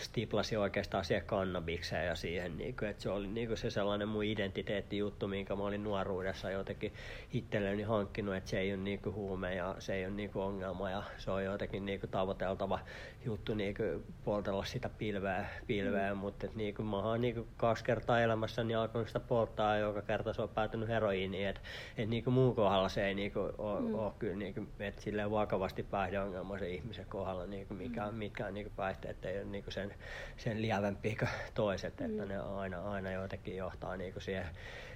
stiplasin 0.00 0.58
oikeastaan 0.58 1.04
siihen 1.04 1.26
kannabikseen 1.26 2.06
ja 2.06 2.14
siihen, 2.14 2.58
niin 2.58 2.76
kuin, 2.76 2.88
että 2.88 3.02
se 3.02 3.10
oli 3.10 3.26
niin 3.26 3.48
kuin 3.48 3.58
se 3.58 3.70
sellainen 3.70 4.08
mun 4.08 4.24
identiteettijuttu, 4.24 5.28
minkä 5.28 5.56
mä 5.56 5.62
olin 5.62 5.84
nuoruudessa 5.84 6.50
jotenkin 6.50 6.92
itselleni 7.32 7.82
hankkinut, 7.82 8.34
että 8.34 8.50
se 8.50 8.58
ei 8.58 8.72
ole 8.72 8.82
niin 8.82 8.98
kuin 9.02 9.14
huume 9.14 9.54
ja 9.54 9.74
se 9.78 9.94
ei 9.94 10.06
ole 10.06 10.14
niin 10.14 10.30
kuin 10.30 10.42
ongelma 10.42 10.90
ja 10.90 11.02
se 11.18 11.30
on 11.30 11.44
jotenkin 11.44 11.86
niin 11.86 12.00
kuin 12.00 12.10
tavoiteltava 12.10 12.78
juttu 13.24 13.54
niin 13.54 13.74
kuin 13.74 14.04
poltella 14.24 14.64
sitä 14.64 14.88
pilveä, 14.88 15.46
pilveä 15.66 16.14
mm. 16.14 16.18
mutta 16.18 16.46
että 16.46 16.58
niin 16.58 16.74
kuin 16.74 16.86
mä 16.86 16.96
oon 16.96 17.20
niin 17.20 17.34
kuin 17.34 17.48
kaksi 17.56 17.84
kertaa 17.84 18.20
elämässäni 18.20 18.74
alkanut 18.74 19.06
sitä 19.06 19.20
polttaa 19.20 19.76
ja 19.76 19.80
joka 19.80 20.02
kerta 20.02 20.32
se 20.32 20.42
on 20.42 20.48
päätynyt 20.48 20.88
heroiiniin, 20.88 21.48
että 21.48 21.60
että 21.96 22.10
niin 22.10 22.24
kuin 22.24 22.34
muun 22.34 22.54
kohdalla 22.54 22.88
se 22.88 23.06
ei 23.06 23.14
niin 23.14 23.32
kuin 23.32 23.52
ole, 23.58 23.80
mm. 23.80 23.94
ole 23.94 24.12
kyllä 24.18 24.36
niin 24.36 24.54
kuin, 24.54 24.68
että 24.80 25.02
silleen 25.02 25.30
vakavasti 25.30 25.82
päihdeongelma 25.82 26.58
se 26.58 26.70
ihmisen 26.70 27.06
kohdalla, 27.08 27.46
niin 27.46 27.66
kuin 27.66 27.78
mikä, 27.78 28.10
mm. 28.10 28.14
mitkään 28.14 28.54
niin 28.54 28.66
kuin 28.66 28.76
päihteet 28.76 29.24
ei 29.24 29.38
ole 29.38 29.44
niin 29.44 29.64
kuin 29.64 29.74
sen 29.74 29.89
sen, 29.90 29.98
sen 30.36 30.62
lievempiä 30.62 31.16
kuin 31.18 31.28
toiset, 31.54 32.00
mm. 32.00 32.06
että 32.06 32.24
ne 32.24 32.38
aina, 32.38 32.82
aina 32.82 33.10
jotenkin 33.10 33.56
johtaa 33.56 33.96
niinku 33.96 34.20
siihen, 34.20 34.46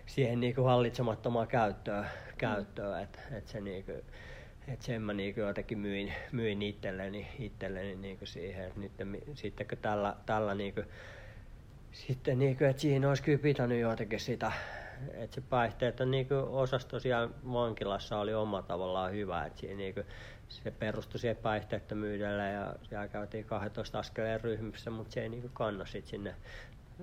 siihen 0.07 0.41
niinku 0.41 0.63
hallitsemattomaan 0.63 1.49
käyttöön, 1.49 2.07
käyttöön 2.39 2.97
mm. 2.97 3.03
että 3.03 3.21
et 3.33 3.49
se 3.49 3.61
niinku, 3.61 3.93
et 4.69 4.83
sen 4.83 5.03
mä 5.03 5.13
niinku 5.13 5.41
jotenkin 5.41 5.79
myin, 5.79 6.13
myin 6.33 6.63
itselleni, 6.63 7.29
itselleni 7.39 7.95
niinku 7.95 8.27
siihen, 8.27 8.65
että 8.65 9.05
nyt 9.05 9.23
sitten 9.35 9.69
kun 9.69 9.79
tällä, 9.79 10.17
tällä 10.27 10.55
niinku, 10.55 10.83
sitten 11.93 12.39
niinku, 12.39 12.65
että 12.65 12.83
siinä 12.83 13.09
olisi 13.09 13.23
kyllä 13.23 13.39
pitänyt 13.39 13.81
jotenkin 13.81 14.21
sitä, 14.21 14.53
että 15.13 15.35
se 15.35 15.41
päihteet 15.41 16.01
on 16.01 16.11
niinku 16.11 16.35
osasto 16.51 17.01
siellä 17.01 17.29
vankilassa 17.53 18.19
oli 18.19 18.35
oma 18.35 18.63
tavallaan 18.63 19.13
hyvä, 19.13 19.47
että 19.47 19.61
siinä 19.61 19.77
niinku, 19.77 20.01
se 20.63 20.71
perustui 20.71 21.21
siihen 21.21 21.37
päihteettömyydelle 21.37 22.51
ja 22.51 22.75
siellä 22.83 23.09
käytiin 23.09 23.45
12 23.45 23.99
askeleen 23.99 24.41
ryhmissä, 24.41 24.91
mutta 24.91 25.13
se 25.13 25.23
ei 25.23 25.29
niinku 25.29 25.51
kanna 25.53 25.87
sit 25.87 26.07
sinne, 26.07 26.35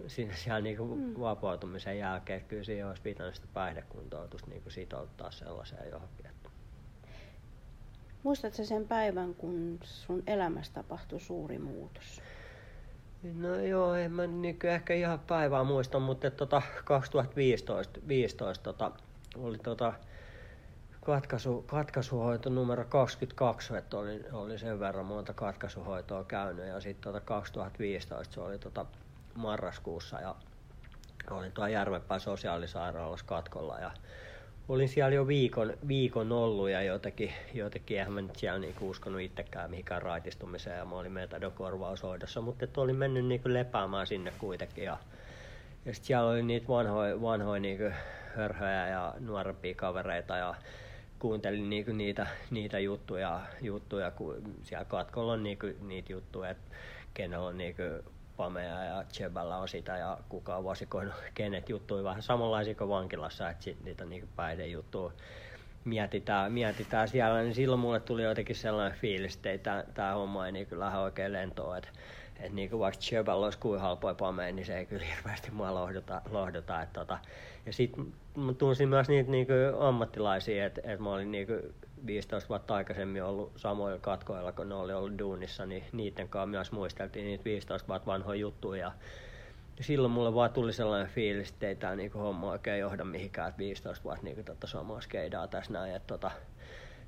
sinne 0.08 0.36
siellä 0.36 0.62
niinku 0.62 0.96
mm. 0.96 1.14
vapautumisen 1.20 1.98
jälkeen. 1.98 2.46
Kyllä 2.46 2.64
siihen 2.64 2.88
olisi 2.88 3.02
pitänyt 3.02 3.36
sitä 3.36 3.48
päihdekuntoutusta 3.54 4.50
niinku 4.50 4.70
sitouttaa 4.70 5.32
sellaiseen 5.32 5.90
johonkin. 5.90 6.22
Muistatko 8.24 8.64
sen 8.64 8.88
päivän, 8.88 9.36
kun 9.36 9.80
sun 9.84 10.24
elämässä 10.28 10.74
tapahtui 10.74 11.20
suuri 11.20 11.58
muutos? 11.58 12.22
No 13.34 13.56
joo, 13.56 13.96
en 13.96 14.12
mä 14.12 14.28
niin 14.28 14.58
ehkä 14.64 14.94
ihan 14.94 15.20
päivää 15.20 15.64
muista, 15.64 16.00
mutta 16.00 16.32
tota 16.32 16.62
2015 16.86 18.00
15, 18.08 18.64
tota, 18.64 18.92
oli 19.38 19.58
tota, 19.58 19.94
katkaisu, 21.06 21.62
katkaisuhoito 21.62 22.50
numero 22.50 22.86
22, 22.86 23.78
että 23.78 23.98
oli, 23.98 24.24
oli 24.32 24.58
sen 24.58 24.80
verran 24.80 25.06
monta 25.06 25.34
katkaisuhoitoa 25.34 26.24
käynyt. 26.24 26.68
Ja 26.68 26.82
sitten 26.82 27.04
tota 27.04 27.20
2015 27.26 28.34
se 28.34 28.42
oli 28.42 28.60
tota 28.60 28.86
marraskuussa 29.36 30.22
ja 30.22 30.36
olin 31.32 31.52
tuolla 31.52 31.70
Järvenpään 31.70 32.20
sosiaalisairaalassa 32.20 33.26
katkolla. 33.26 33.80
Ja 33.80 33.92
olin 34.70 34.90
siellä 34.90 35.16
jo 35.16 35.28
viikon, 35.28 35.74
viikon 35.88 36.32
ollut 36.32 36.70
ja 36.70 36.82
jotenkin, 36.82 37.34
jotenkin 37.54 37.98
eihän 37.98 38.14
mä 38.14 38.22
nyt 38.22 38.36
siellä 38.36 38.60
niinku 38.60 38.90
uskonut 38.90 39.22
itsekään 39.22 39.70
mihinkään 39.70 40.02
raitistumiseen 40.02 40.78
ja 40.78 40.86
mä 40.86 40.96
olin 40.96 41.12
metadokorvaushoidossa, 41.12 42.42
mutta 42.42 42.66
että 42.66 42.82
olin 42.82 42.96
mennyt 42.96 43.26
niinku 43.26 43.54
lepäämään 43.54 44.08
sinne 44.08 44.34
kuitenkin 44.40 44.84
ja, 44.84 44.98
ja 45.86 45.94
sitten 45.94 46.08
siellä 46.08 46.30
oli 46.30 46.44
niitä 46.44 46.68
vanhoja, 46.68 47.22
vanhoja 47.22 47.62
niinku 47.62 47.84
hörhöjä 48.36 48.88
ja 48.88 49.14
nuorempia 49.20 49.76
kavereita 49.76 50.38
ja 50.38 50.56
kuuntelin 51.22 51.70
niinku 51.70 51.92
niitä, 51.92 52.28
niitä 52.52 52.80
juttuja, 52.80 53.42
juttuja, 53.62 54.12
kun 54.12 54.42
siellä 54.64 54.86
katkolla 54.86 55.34
on 55.34 55.44
niinku 55.44 55.68
niitä 55.82 56.14
juttuja, 56.14 56.50
että 56.50 56.76
kenellä 57.14 57.48
on 57.48 57.58
niinku 57.58 57.84
Pamea 58.38 58.84
ja 58.84 59.04
Cheballa 59.14 59.58
on 59.58 59.68
sitä 59.68 59.98
ja 59.98 60.18
kuka 60.30 60.56
on 60.56 60.64
vasikoinut 60.64 61.14
kenet 61.34 61.70
juttuja 61.70 62.04
vähän 62.04 62.22
samanlaisia 62.24 62.76
kuin 62.76 62.90
vankilassa, 62.90 63.50
että 63.50 63.64
sit 63.64 63.84
niitä 63.84 64.06
niinku 64.06 64.30
päihdejuttuja 64.36 65.12
mietitään, 65.86 66.52
mietitään 66.52 67.08
siellä, 67.08 67.42
niin 67.42 67.56
silloin 67.56 67.80
mulle 67.82 68.00
tuli 68.00 68.24
jotenkin 68.24 68.56
sellainen 68.56 69.00
fiilis, 69.00 69.40
että 69.44 69.84
tämä 69.94 70.14
homma 70.14 70.46
ei 70.46 70.52
niin 70.52 70.68
lähde 70.72 70.98
oikein 70.98 71.34
lentoon, 71.34 71.78
että 71.78 71.90
että 72.42 72.56
niinku 72.56 72.80
vaikka 72.80 73.02
Chevalla 73.02 73.46
olisi 73.46 73.60
kuin 73.60 73.82
halpoja 73.82 74.14
pameja, 74.16 74.52
niin 74.52 74.66
se 74.66 74.78
ei 74.78 74.86
kyllä 74.86 75.06
hirveästi 75.16 75.52
mua 75.52 75.74
lohduta. 75.74 76.22
lohduta 76.30 76.82
että 76.82 77.00
tota. 77.00 77.20
Ja 77.66 77.74
sitten 77.74 78.14
tunsin 78.58 78.90
myös 78.90 79.10
niitä 79.10 79.32
niinku 79.32 79.54
ammattilaisia, 79.80 80.66
että 80.66 80.82
et 80.84 81.00
mä 81.00 81.14
olin 81.14 81.32
niinku 81.32 81.54
15 82.06 82.50
vuotta 82.50 82.76
aikaisemmin 82.76 83.24
ollut 83.24 83.52
samoilla 83.56 84.00
katkoilla, 84.00 84.52
kun 84.52 84.70
ne 84.70 84.76
oli 84.76 84.94
ollut 84.94 85.20
duunissa, 85.20 85.66
niin 85.66 85.84
niiden 85.92 86.30
kanssa 86.30 86.46
myös 86.46 86.72
muisteltiin 86.72 87.26
niitä 87.26 87.44
15 87.44 87.88
vuotta 87.88 88.12
vanhoja 88.12 88.40
juttuja. 88.40 88.82
Ja, 88.82 88.86
ja 88.86 88.92
silloin 89.80 90.12
mulle 90.12 90.34
vaan 90.34 90.54
tuli 90.54 90.74
sellainen 90.74 91.14
fiilis, 91.14 91.50
että 91.50 91.68
ei 91.68 91.76
tämä 91.76 91.96
niinku 91.96 92.20
homma 92.20 92.52
oikein 92.52 92.80
johda 92.80 93.04
mihinkään, 93.04 93.50
että 93.50 93.60
15 93.60 94.04
vuotta 94.04 94.24
niinku 94.24 94.44
tota 94.44 94.68
samaa 94.68 95.02
skeidaa 95.02 95.48
tässä 95.48 95.74
näin. 95.74 95.96
Että 95.96 96.08
tota, 96.08 96.32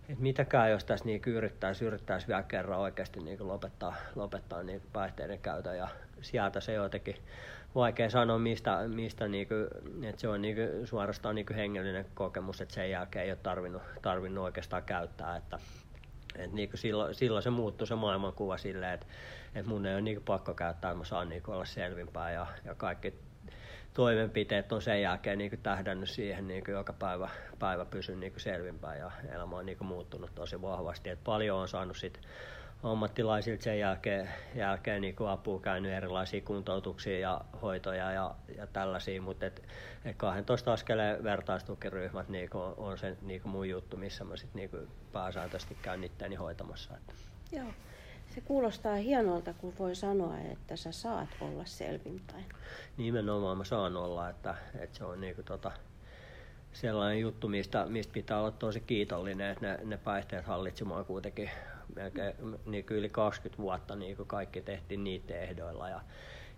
et 0.09 0.19
mitäkään, 0.19 0.71
jos 0.71 0.83
tässä 0.83 1.05
niinku 1.05 1.29
yrittäisi, 1.29 1.85
yrittäisi 1.85 2.27
vielä 2.27 2.43
kerran 2.43 2.79
oikeasti 2.79 3.19
niinku 3.19 3.47
lopettaa, 3.47 3.95
lopettaa 4.15 4.63
niinku 4.63 4.87
päihteiden 4.93 5.39
käytön 5.39 5.77
ja 5.77 5.87
sieltä 6.21 6.61
se 6.61 6.73
jotenkin 6.73 7.15
vaikea 7.75 8.09
sanoa, 8.09 8.39
mistä, 8.39 8.87
mistä 8.87 9.27
niinku, 9.27 9.53
että 10.03 10.21
se 10.21 10.27
on 10.27 10.41
niinku, 10.41 10.61
suorastaan 10.85 11.35
niinku 11.35 11.53
hengellinen 11.53 12.05
kokemus, 12.13 12.61
että 12.61 12.73
sen 12.73 12.89
jälkeen 12.89 13.25
ei 13.25 13.31
ole 13.31 13.39
tarvinnut, 13.43 13.81
tarvinnut 14.01 14.43
oikeastaan 14.43 14.83
käyttää. 14.83 15.35
Että, 15.35 15.59
et 16.35 16.53
niinku 16.53 16.77
silloin, 16.77 17.15
silloin, 17.15 17.43
se 17.43 17.49
muuttui 17.49 17.87
se 17.87 17.95
maailmankuva 17.95 18.57
silleen, 18.57 18.93
että, 18.93 19.05
että 19.55 19.69
mun 19.69 19.85
ei 19.85 19.93
ole 19.93 20.01
niinku 20.01 20.23
pakko 20.25 20.53
käyttää, 20.53 20.95
mä 20.95 21.03
saan 21.03 21.29
niinku 21.29 21.51
olla 21.51 21.65
selvinpäin 21.65 22.35
ja, 22.35 22.47
ja 22.65 22.75
kaikki 22.75 23.13
toimenpiteet 23.93 24.71
on 24.71 24.81
sen 24.81 25.01
jälkeen 25.01 25.37
niin 25.37 25.59
tähdännyt 25.63 26.09
siihen 26.09 26.47
niin 26.47 26.63
joka 26.67 26.93
päivä, 26.93 27.29
päivä 27.59 27.85
pysyn 27.85 28.19
niin 28.19 28.33
selvinpäin 28.37 28.99
ja 28.99 29.11
elämä 29.31 29.55
on 29.55 29.65
niin 29.65 29.77
muuttunut 29.85 30.35
tosi 30.35 30.61
vahvasti. 30.61 31.09
Et 31.09 31.23
paljon 31.23 31.59
on 31.59 31.67
saanut 31.67 31.97
sit 31.97 32.19
ammattilaisilta 32.83 33.63
sen 33.63 33.79
jälkeen, 33.79 34.29
jälkeen 34.55 35.01
niin 35.01 35.15
apua 35.29 35.59
käynyt 35.59 35.91
erilaisia 35.91 36.41
kuntoutuksia 36.41 37.19
ja 37.19 37.41
hoitoja 37.61 38.11
ja, 38.11 38.35
ja 38.57 38.67
tällaisia, 38.67 39.21
mutta 39.21 39.45
et, 39.45 39.63
et 40.05 40.15
12 40.17 40.73
askeleen 40.73 41.23
vertaistukiryhmät 41.23 42.29
niin 42.29 42.49
on, 42.77 42.97
se 42.97 43.17
niin 43.21 43.41
mun 43.45 43.69
juttu, 43.69 43.97
missä 43.97 44.23
mä 44.23 44.37
sit 44.37 44.53
niin 44.53 44.69
pääsääntöisesti 45.11 45.77
käyn 45.81 46.03
itseäni 46.03 46.35
hoitamassa. 46.35 46.93
Joo. 47.51 47.67
Se 48.35 48.41
kuulostaa 48.41 48.95
hienolta, 48.95 49.53
kun 49.53 49.73
voi 49.79 49.95
sanoa, 49.95 50.37
että 50.37 50.75
sä 50.75 50.91
saat 50.91 51.29
olla 51.41 51.65
selvinpäin. 51.65 52.45
Nimenomaan 52.97 53.57
mä 53.57 53.63
saan 53.63 53.97
olla, 53.97 54.29
että, 54.29 54.55
että 54.79 54.97
se 54.97 55.05
on 55.05 55.21
niinku 55.21 55.43
tota, 55.43 55.71
sellainen 56.73 57.19
juttu, 57.19 57.47
mistä, 57.47 57.85
mistä 57.85 58.13
pitää 58.13 58.39
olla 58.39 58.51
tosi 58.51 58.79
kiitollinen, 58.79 59.49
että 59.51 59.67
ne, 59.67 59.79
ne 59.83 59.97
päihteet 59.97 60.45
hallitsemaan 60.45 61.05
kuitenkin 61.05 61.49
melkein 61.95 62.33
niin 62.65 62.85
yli 62.89 63.09
20 63.09 63.61
vuotta 63.61 63.95
niin 63.95 64.17
kaikki 64.27 64.61
tehtiin 64.61 65.03
niiden 65.03 65.41
ehdoilla 65.41 65.89
ja, 65.89 66.01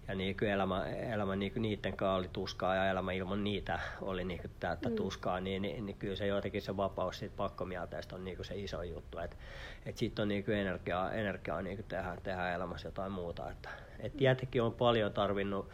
ja 0.08 0.15
niin 0.15 0.38
kuin 0.38 0.52
elämä, 0.52 0.86
elämä 0.88 1.36
niin 1.36 1.52
kuin 1.52 1.62
niiden 1.62 1.98
kanssa 1.98 2.15
oli 2.15 2.30
tuskaa 2.34 2.76
ja 2.76 2.89
elämä 2.89 3.12
ilman 3.12 3.44
niitä 3.44 3.80
oli 4.02 4.24
niin 4.24 4.41
kuin 4.41 4.52
täyttä 4.60 4.89
mm. 4.89 4.96
tuskaa, 4.96 5.39
niin, 5.39 5.62
niin, 5.62 5.86
niin, 5.86 5.98
kyllä 5.98 6.15
se 6.15 6.28
jotenkin 6.28 6.62
se 6.62 6.78
vapaus 6.78 7.20
siitä 7.20 7.36
pakkomielteestä 7.38 8.15
on 8.15 8.24
niin 8.24 8.36
kuin 8.36 8.46
se 8.46 8.56
iso 8.56 8.84
juttu, 8.84 9.20
että 9.20 9.36
et 9.86 9.98
sitten 9.98 10.24
on 10.24 10.30
niin 10.30 10.44
kuin 10.44 10.58
energiaa, 10.58 11.12
energiaa 11.12 11.62
niin 11.62 11.78
kuin 11.78 11.88
tehdä, 11.88 12.18
tehdä 12.24 12.54
elämässä 12.54 12.88
jotain 12.88 13.12
muuta. 13.12 13.52
Että, 13.52 13.70
et 14.00 14.18
tietenkin 14.18 14.62
on 14.62 14.74
paljon 14.74 15.13
tarvinnut 15.13 15.70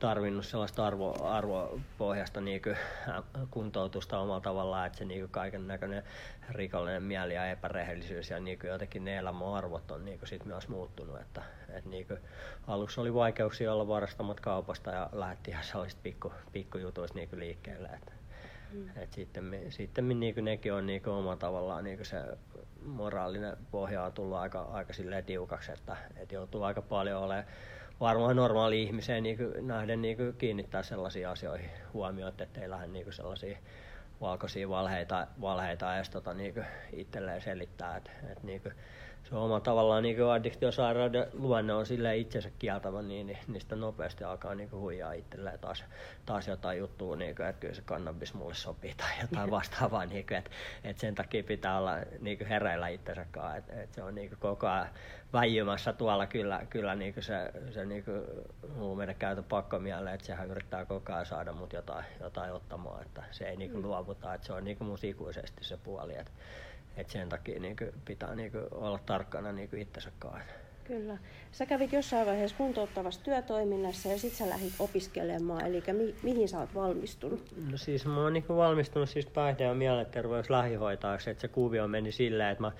tarvinnut 0.00 0.46
sellaista 0.46 0.86
arvo, 0.86 1.24
arvopohjasta 1.24 2.40
niin 2.40 2.62
kuin, 2.62 2.76
kuntoutusta 3.50 4.18
omalla 4.18 4.40
tavallaan, 4.40 4.86
että 4.86 4.98
se 4.98 5.04
niin 5.04 5.28
kaiken 5.28 5.66
näköinen 5.66 6.02
rikollinen 6.50 7.02
mieli 7.02 7.34
ja 7.34 7.50
epärehellisyys 7.50 8.30
ja 8.30 8.40
niin 8.40 8.58
kuin 8.58 8.70
jotenkin 8.70 9.04
ne 9.04 9.16
elämäarvot 9.16 9.90
on 9.90 10.04
niin 10.04 10.18
kuin 10.18 10.28
sit 10.28 10.44
myös 10.44 10.68
muuttunut. 10.68 11.20
Että, 11.20 11.42
että 11.68 11.90
niin 11.90 12.06
kuin, 12.06 12.20
aluksi 12.66 13.00
oli 13.00 13.14
vaikeuksia 13.14 13.72
olla 13.72 13.88
varastamat 13.88 14.40
kaupasta 14.40 14.90
ja 14.90 15.10
lähti 15.12 15.50
ihan 15.50 15.64
sellaisista 15.64 16.00
pikku, 16.02 16.32
pikkujutuista 16.52 17.18
niin 17.18 17.28
kuin 17.28 17.40
liikkeelle. 17.40 17.88
Että, 17.88 18.12
mm. 18.72 18.88
et 18.96 19.12
sitten, 19.12 19.66
sitten 19.68 20.20
niin 20.20 20.34
kuin 20.34 20.44
nekin 20.44 20.72
on 20.72 20.86
niin 20.86 21.02
kuin 21.02 21.14
omalla 21.14 21.36
tavallaan 21.36 21.84
niin 21.84 21.96
kuin 21.96 22.06
se 22.06 22.22
moraalinen 22.86 23.56
pohja 23.70 24.04
on 24.04 24.12
tullut 24.12 24.38
aika, 24.38 24.62
aika 24.62 24.92
tiukaksi, 25.26 25.72
että, 25.72 25.96
että 26.16 26.34
joutuu 26.34 26.62
aika 26.62 26.82
paljon 26.82 27.22
olemaan 27.22 27.44
varmaan 28.00 28.36
normaali 28.36 28.82
ihmiseen 28.82 29.22
niin 29.22 29.36
kuin, 29.36 29.66
nähden 29.66 30.02
niin 30.02 30.16
kuin, 30.16 30.34
kiinnittää 30.38 30.82
sellaisiin 30.82 31.28
asioihin 31.28 31.70
huomioon, 31.92 32.32
että 32.38 32.60
ei 32.60 32.70
lähde 32.70 32.86
niin 32.86 33.04
kuin, 33.04 33.14
sellaisia 33.14 33.58
valkoisia 34.20 34.68
valheita, 34.68 35.26
valheita 35.40 35.96
edes 35.96 36.10
tota, 36.10 36.34
niin 36.34 36.54
kuin, 36.54 36.66
itselleen 36.92 37.40
selittää. 37.40 37.96
Et, 37.96 38.10
et, 38.32 38.42
niin 38.42 38.60
kuin, 38.60 38.74
se 39.24 39.36
on 39.36 39.42
oma 39.42 39.60
tavallaan 39.60 40.02
niin 40.02 40.24
addiktiosairauden 40.24 41.26
luonne 41.32 41.74
on 41.74 41.86
sille 41.86 42.16
itsensä 42.16 42.50
kieltävä, 42.58 43.02
niin, 43.02 43.26
niin 43.26 43.38
niistä 43.48 43.76
nopeasti 43.76 44.24
alkaa 44.24 44.54
niin 44.54 44.70
kuin, 44.70 44.80
huijaa 44.80 45.12
itselleen 45.12 45.58
taas, 45.58 45.84
taas 46.26 46.48
jotain 46.48 46.78
juttua, 46.78 47.16
niin 47.16 47.36
kuin, 47.36 47.46
että 47.46 47.60
kyllä 47.60 47.74
se 47.74 47.82
kannabis 47.82 48.34
mulle 48.34 48.54
sopii 48.54 48.94
tai 48.96 49.10
jotain 49.22 49.50
vastaavaa. 49.50 50.06
niin 50.06 50.26
kuin, 50.26 50.38
että, 50.38 50.50
että 50.84 51.00
sen 51.00 51.14
takia 51.14 51.44
pitää 51.44 51.78
olla 51.78 51.96
niin 52.20 52.38
kuin 52.38 52.48
hereillä 52.48 52.88
itsensä 52.88 53.26
kanssa. 53.30 53.56
Että, 53.56 53.82
että 53.82 53.94
se 53.94 54.02
on 54.02 54.14
niin 54.14 54.28
kuin, 54.28 54.38
koko 54.38 54.66
ajan 54.66 54.88
väijymässä 55.32 55.92
tuolla 55.92 56.26
kyllä, 56.26 56.66
kyllä 56.70 56.94
niin 56.94 57.14
kuin 57.14 57.24
se, 57.24 57.52
se 57.70 57.84
niin 57.84 58.04
kuin 58.04 58.22
huumeiden 58.78 59.14
käytön 59.14 59.44
pakko 59.44 59.78
mieleen, 59.78 60.14
että 60.14 60.26
sehän 60.26 60.50
yrittää 60.50 60.84
koko 60.84 61.12
ajan 61.12 61.26
saada 61.26 61.52
mut 61.52 61.72
jotain, 61.72 62.04
jotain 62.20 62.52
ottamaan, 62.52 63.02
että 63.02 63.22
se 63.30 63.48
ei 63.48 63.56
niin 63.56 63.70
kuin, 63.70 63.82
mm. 63.82 63.88
luovuta, 63.88 64.34
että 64.34 64.46
se 64.46 64.52
on 64.52 64.64
niin 64.64 64.76
kuin 64.76 64.88
mun 64.88 64.98
ikuisesti 65.02 65.64
se 65.64 65.76
puoli, 65.76 66.16
että, 66.16 66.32
että 66.96 67.12
sen 67.12 67.28
takia 67.28 67.60
niin 67.60 67.76
kuin, 67.76 67.92
pitää 68.04 68.34
niin 68.34 68.52
kuin, 68.52 68.64
olla 68.70 68.98
tarkkana 69.06 69.52
niin 69.52 69.68
kuin 69.68 69.82
itsensä 69.82 70.10
kanssa. 70.18 70.52
Kyllä. 70.84 71.18
Sä 71.52 71.66
kävit 71.66 71.92
jossain 71.92 72.26
vaiheessa 72.26 72.56
kuntouttavassa 72.56 73.24
työtoiminnassa 73.24 74.08
ja 74.08 74.18
sit 74.18 74.32
sä 74.32 74.48
lähdit 74.48 74.72
opiskelemaan, 74.78 75.66
eli 75.66 75.82
mi- 75.92 76.14
mihin 76.22 76.48
sä 76.48 76.58
oot 76.58 76.74
valmistunut? 76.74 77.54
No 77.70 77.76
siis 77.76 78.06
mä 78.06 78.22
oon 78.22 78.32
niin 78.32 78.44
valmistunut 78.48 79.08
siis 79.08 79.26
päihde- 79.26 79.64
ja 79.64 79.74
mielenterveys 79.74 80.50
lähihoitajaksi, 80.50 81.30
että 81.30 81.40
se 81.40 81.48
kuvio 81.48 81.88
meni 81.88 82.12
silleen, 82.12 82.50
että 82.50 82.62
mä 82.62 82.72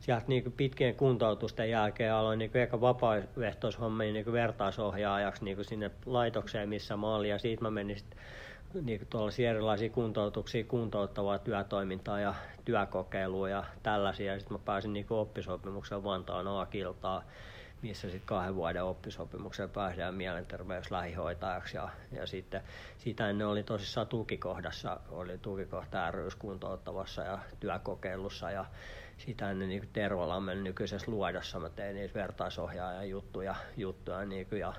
sieltä 0.00 0.24
niin 0.28 0.52
pitkien 0.52 0.94
kuntoutusten 0.94 1.70
jälkeen 1.70 2.12
aloin 2.12 2.38
niin 2.38 2.56
eka 2.56 2.80
vapaaehtoishommia 2.80 4.12
niin 4.12 4.32
vertaisohjaajaksi 4.32 5.44
niin 5.44 5.64
sinne 5.64 5.90
laitokseen, 6.06 6.68
missä 6.68 6.96
mä 6.96 7.14
olin. 7.14 7.30
Ja 7.30 7.38
siitä 7.38 7.62
mä 7.62 7.70
menin 7.70 7.98
sitten 7.98 8.18
niin 8.82 9.00
erilaisia 9.48 9.90
kuntoutuksia, 9.90 10.64
kuntouttavaa 10.64 11.38
työtoimintaa 11.38 12.20
ja 12.20 12.34
työkokeilua 12.64 13.48
ja 13.48 13.64
tällaisia. 13.82 14.38
Sitten 14.38 14.54
mä 14.54 14.64
pääsin 14.64 14.92
niin 14.92 15.06
oppisopimuksen 15.10 16.04
Vantaan 16.04 16.60
A-kiltaan, 16.60 17.22
missä 17.82 18.10
sitten 18.10 18.26
kahden 18.26 18.54
vuoden 18.54 18.84
oppisopimuksen 18.84 19.70
pääsee 19.70 20.12
mielenterveyslähihoitajaksi. 20.12 21.76
Ja, 21.76 21.88
ja 22.12 22.26
sitten 22.26 22.60
sitä 22.98 23.30
ennen 23.30 23.46
oli 23.46 23.62
tosissaan 23.62 24.06
tukikohdassa, 24.06 25.00
oli 25.10 25.38
tukikohta 25.38 26.10
RYS 26.10 26.34
kuntouttavassa 26.34 27.22
ja 27.22 27.38
työkokeilussa. 27.60 28.50
Ja 28.50 28.64
sitä 29.18 29.50
ennen 29.50 29.68
niin 29.68 29.88
Tervolammen 29.92 30.64
nykyisessä 30.64 31.10
luodossa 31.10 31.60
mä 31.60 31.68
tein 31.68 31.96
niitä 31.96 32.14
vertaisohjaajan 32.14 33.08
juttuja, 33.08 33.54
juttuja 33.76 34.24
niin 34.24 34.46
kuin, 34.46 34.60
ja 34.60 34.72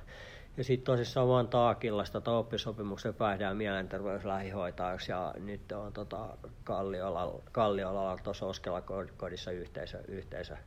ja 0.57 0.63
sitten 0.63 0.85
tosissaan 0.85 1.27
vaan 1.27 1.47
Taakillasta 1.47 2.21
tota 2.21 2.37
oppisopimuksen 2.37 3.13
päihde- 3.13 3.43
ja 3.43 3.53
mielenterveyslähihoitajaksi 3.53 5.11
ja 5.11 5.33
nyt 5.37 5.71
on 5.71 5.93
tota 5.93 6.37
Kalliolla, 6.63 7.41
Kalliolla 7.51 8.17
tuossa 8.23 8.45
Oskella 8.45 8.83
kodissa 9.17 9.51
yhteisö, 9.51 10.03
yhteisö 10.07 10.57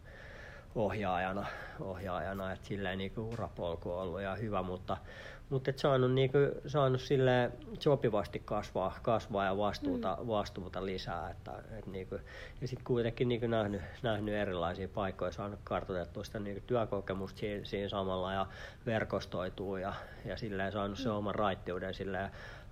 ohjaajana, 0.75 1.47
ohjaajana 1.81 2.53
että 2.53 2.67
silleen 2.67 2.99
niin 2.99 3.13
urapolku 3.17 3.91
on 3.93 3.99
ollut 3.99 4.21
ja 4.21 4.35
hyvä, 4.35 4.63
mutta 4.63 4.97
mutta 5.53 5.71
et 5.71 5.79
saanut, 5.79 6.13
niinku, 6.13 6.39
saanut 6.67 7.01
sille 7.01 7.51
sopivasti 7.79 8.43
kasvaa, 8.45 8.99
kasvaa 9.03 9.45
ja 9.45 9.57
vastuuta, 9.57 10.19
mm. 10.21 10.29
vastuuta 10.29 10.87
lisää. 10.87 11.31
Että, 11.31 11.53
et 11.79 11.87
niinku, 11.87 12.15
ja 12.61 12.69
sitten 12.69 12.85
kuitenkin 12.85 13.29
niinku 13.29 13.47
nähnyt, 13.47 13.83
nähnyt 14.03 14.35
erilaisia 14.35 14.89
paikkoja, 14.89 15.33
saanut 15.33 15.61
kartoitettua 15.65 16.25
sitä 16.25 16.39
niinku 16.39 16.63
työkokemusta 16.67 17.39
siinä, 17.39 17.65
siinä 17.65 17.89
samalla 17.89 18.33
ja 18.33 18.47
verkostoituu 18.87 19.77
ja, 19.77 19.93
ja 20.25 20.37
silleen 20.37 20.73
saanut 20.73 20.99
mm. 20.99 21.03
se 21.03 21.11
oman 21.11 21.35
raittiuden 21.35 21.95
silleen 21.95 22.31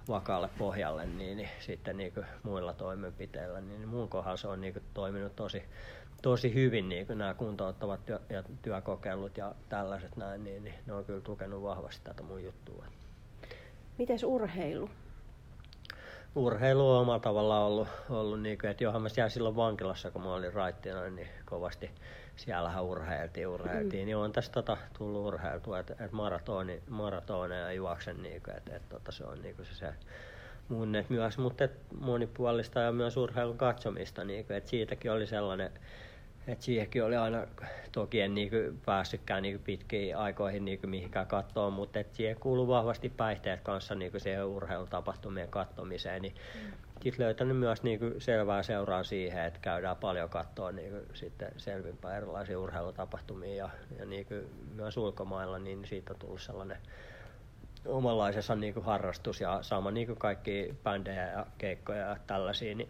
vakaalle 0.09 0.49
pohjalle, 0.59 1.07
niin, 1.07 1.37
niin 1.37 1.49
sitten 1.59 1.97
niinku 1.97 2.21
muilla 2.43 2.73
toimenpiteillä, 2.73 3.61
niin 3.61 3.89
mun 3.89 4.09
kohdalla 4.09 4.37
se 4.37 4.49
on 4.49 4.61
niinku 4.61 4.81
toiminut 4.95 5.37
tosi, 5.37 5.63
tosi 6.23 6.55
hyvin 6.55 6.89
niin 6.89 7.07
kuin 7.07 7.19
nämä 7.19 7.35
kuntouttavat 7.35 8.07
työ, 8.07 8.21
ja 8.29 8.43
työkokeilut 8.63 9.37
ja 9.37 9.55
tällaiset 9.69 10.17
näin, 10.17 10.45
niin, 10.45 10.65
niin 10.65 10.75
ne 10.87 10.93
on 10.93 11.05
kyllä 11.05 11.21
tukenut 11.21 11.63
vahvasti 11.63 12.01
tätä 12.05 12.23
mun 12.23 12.45
juttua. 12.45 12.85
Mites 13.99 14.25
urheilu? 14.25 14.91
Urheilu 16.35 16.91
on 16.91 17.01
omalla 17.01 17.21
tavallaan 17.21 17.63
ollut, 17.63 17.89
ollut 18.11 18.43
niin 18.43 18.59
kuin, 18.59 18.71
että 18.71 18.85
johan 18.85 19.03
mä 19.03 19.09
siellä 19.09 19.29
silloin 19.29 19.57
vankilassa, 19.57 20.11
kun 20.11 20.23
mä 20.23 20.35
olin 20.35 20.53
raittina, 20.53 21.11
niin 21.11 21.29
kovasti 21.45 21.91
siellähän 22.37 22.85
urheiltiin, 22.85 23.49
urheiltiin. 23.49 24.03
Mm. 24.03 24.07
Niin 24.07 24.17
on 24.17 24.33
tästä 24.33 24.53
tota, 24.53 24.77
tullut 24.99 25.27
urheiltua, 25.27 25.79
että, 25.79 25.93
että 25.93 26.17
maratoni, 26.17 26.83
maratoneja 26.89 27.73
juoksen, 27.73 28.23
niin 28.23 28.43
kuin, 28.43 28.57
että, 28.57 28.77
että, 28.77 28.97
että 28.97 29.13
se 29.13 29.25
on 29.25 29.43
niin 29.43 29.57
kuin 29.57 29.67
se, 29.67 29.75
se 29.75 29.95
mun, 30.69 30.93
myös, 31.09 31.39
mutta 31.39 31.65
että 31.65 31.95
monipuolista 32.01 32.81
ja 32.81 32.93
myös 32.93 33.17
urheilun 33.17 33.59
katsomista, 33.59 34.25
niin 34.25 34.47
kuin, 34.47 34.57
että 34.57 34.71
siitäkin 34.71 35.13
oli 35.13 35.27
sellainen 35.27 35.71
et 36.53 36.63
siihenkin 36.63 37.05
oli 37.05 37.17
aina, 37.17 37.47
toki 37.93 38.21
en 38.21 38.35
niinku 38.35 38.57
päässytkään 38.87 39.43
niinku 39.43 39.63
pitkiin 39.65 40.17
aikoihin 40.17 40.65
niinku 40.65 40.87
mihinkään 40.87 41.27
kattoon, 41.27 41.73
mutta 41.73 41.99
et 41.99 42.15
siihen 42.15 42.37
kuuluu 42.41 42.69
vahvasti 42.69 43.09
päihteet 43.09 43.61
kanssa 43.61 43.95
niinku 43.95 44.21
siihen 44.21 44.47
urheilutapahtumien 44.47 45.49
kattomiseen. 45.49 46.23
Niin 46.23 46.35
mm. 46.55 46.73
Sitten 47.03 47.25
löytänyt 47.25 47.57
myös 47.57 47.83
niinku 47.83 48.07
selvää 48.19 48.63
seuraa 48.63 49.03
siihen, 49.03 49.45
että 49.45 49.61
käydään 49.63 49.97
paljon 49.97 50.31
kattoa 50.31 50.73
niinku 50.73 51.15
sitten 51.15 51.53
selvimpää 51.57 52.17
erilaisia 52.17 52.59
urheilutapahtumia 52.61 53.55
ja, 53.55 53.71
ja 53.99 54.05
niinku 54.05 54.35
myös 54.75 54.97
ulkomailla, 54.97 55.59
niin 55.59 55.87
siitä 55.87 56.13
on 56.13 56.19
tullut 56.19 56.43
sellainen 56.43 56.79
omanlaisensa 57.87 58.55
niinku 58.55 58.81
harrastus 58.81 59.41
ja 59.41 59.59
sama 59.63 59.91
niinku 59.91 60.15
kaikki 60.15 60.75
bändejä 60.83 61.31
ja 61.31 61.47
keikkoja 61.59 61.99
ja 61.99 62.17
tällaisia, 62.27 62.75
niin 62.75 62.89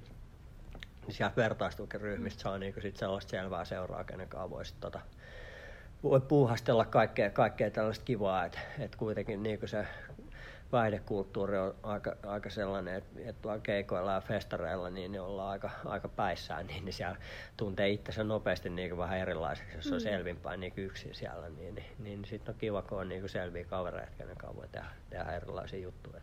sieltä 1.08 1.36
vertaistukiryhmistä 1.36 2.42
saa 2.42 2.58
niinku 2.58 2.80
sit 2.80 2.96
sellaista 2.96 3.30
selvää 3.30 3.64
seuraa, 3.64 4.04
kenen 4.04 4.28
kanssa 4.28 4.50
voisi 4.50 4.74
tota, 4.80 5.00
voi 6.02 6.20
puuhastella 6.20 6.84
kaikkea, 6.84 7.30
kaikkea 7.30 7.70
tällaista 7.70 8.04
kivaa, 8.04 8.44
että 8.44 8.58
et 8.78 8.96
kuitenkin 8.96 9.42
niinku 9.42 9.66
se 9.66 9.86
vaihdekulttuuri 10.72 11.58
on 11.58 11.74
aika, 11.82 12.16
aika 12.26 12.50
sellainen, 12.50 12.94
että, 12.94 13.20
että 13.24 13.48
keikoilla 13.62 14.12
ja 14.12 14.20
festareilla 14.20 14.90
niin 14.90 15.12
ne 15.12 15.20
ollaan 15.20 15.50
aika, 15.50 15.70
aika 15.84 16.08
päissään, 16.08 16.66
niin, 16.66 16.84
niin 16.84 16.92
siellä 16.92 17.16
tuntee 17.56 17.88
itsensä 17.88 18.24
nopeasti 18.24 18.70
niin 18.70 18.98
vähän 18.98 19.18
erilaiseksi, 19.18 19.76
jos 19.76 19.86
on 19.86 19.92
mm. 19.92 20.00
selvinpäin 20.00 20.60
niin 20.60 20.72
yksin 20.76 21.14
siellä, 21.14 21.48
niin, 21.48 21.74
niin, 21.74 21.86
niin 21.98 22.24
sitten 22.24 22.54
on 22.54 22.58
kiva, 22.58 22.82
kun 22.82 22.98
on 23.00 23.08
niin 23.08 23.28
selviä 23.28 23.64
kavereita, 23.64 24.12
kenen 24.18 24.36
kanssa 24.36 24.56
voi 24.56 24.68
tehdä, 24.68 24.88
tehdä 25.10 25.32
erilaisia 25.32 25.80
juttuja. 25.80 26.22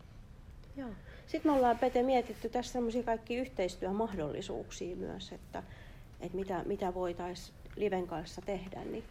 Joo. 0.78 0.90
Sitten 1.26 1.52
me 1.52 1.56
ollaan 1.56 1.78
Pete 1.78 2.02
mietitty 2.02 2.48
tässä 2.48 2.72
semmoisia 2.72 3.02
kaikki 3.02 3.36
yhteistyömahdollisuuksia 3.36 4.96
myös, 4.96 5.32
että, 5.32 5.62
että 6.20 6.36
mitä, 6.36 6.62
mitä 6.66 6.94
voitaisiin 6.94 7.56
Liven 7.76 8.06
kanssa 8.06 8.42
tehdä. 8.46 8.84
Niin 8.84 9.04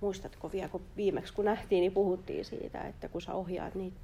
muistatko 0.00 0.52
vielä, 0.52 0.68
kun 0.68 0.82
viimeksi 0.96 1.32
kun 1.32 1.44
nähtiin, 1.44 1.80
niin 1.80 1.92
puhuttiin 1.92 2.44
siitä, 2.44 2.82
että 2.82 3.08
kun 3.08 3.22
sä 3.22 3.34
ohjaat 3.34 3.74
niitä, 3.74 3.96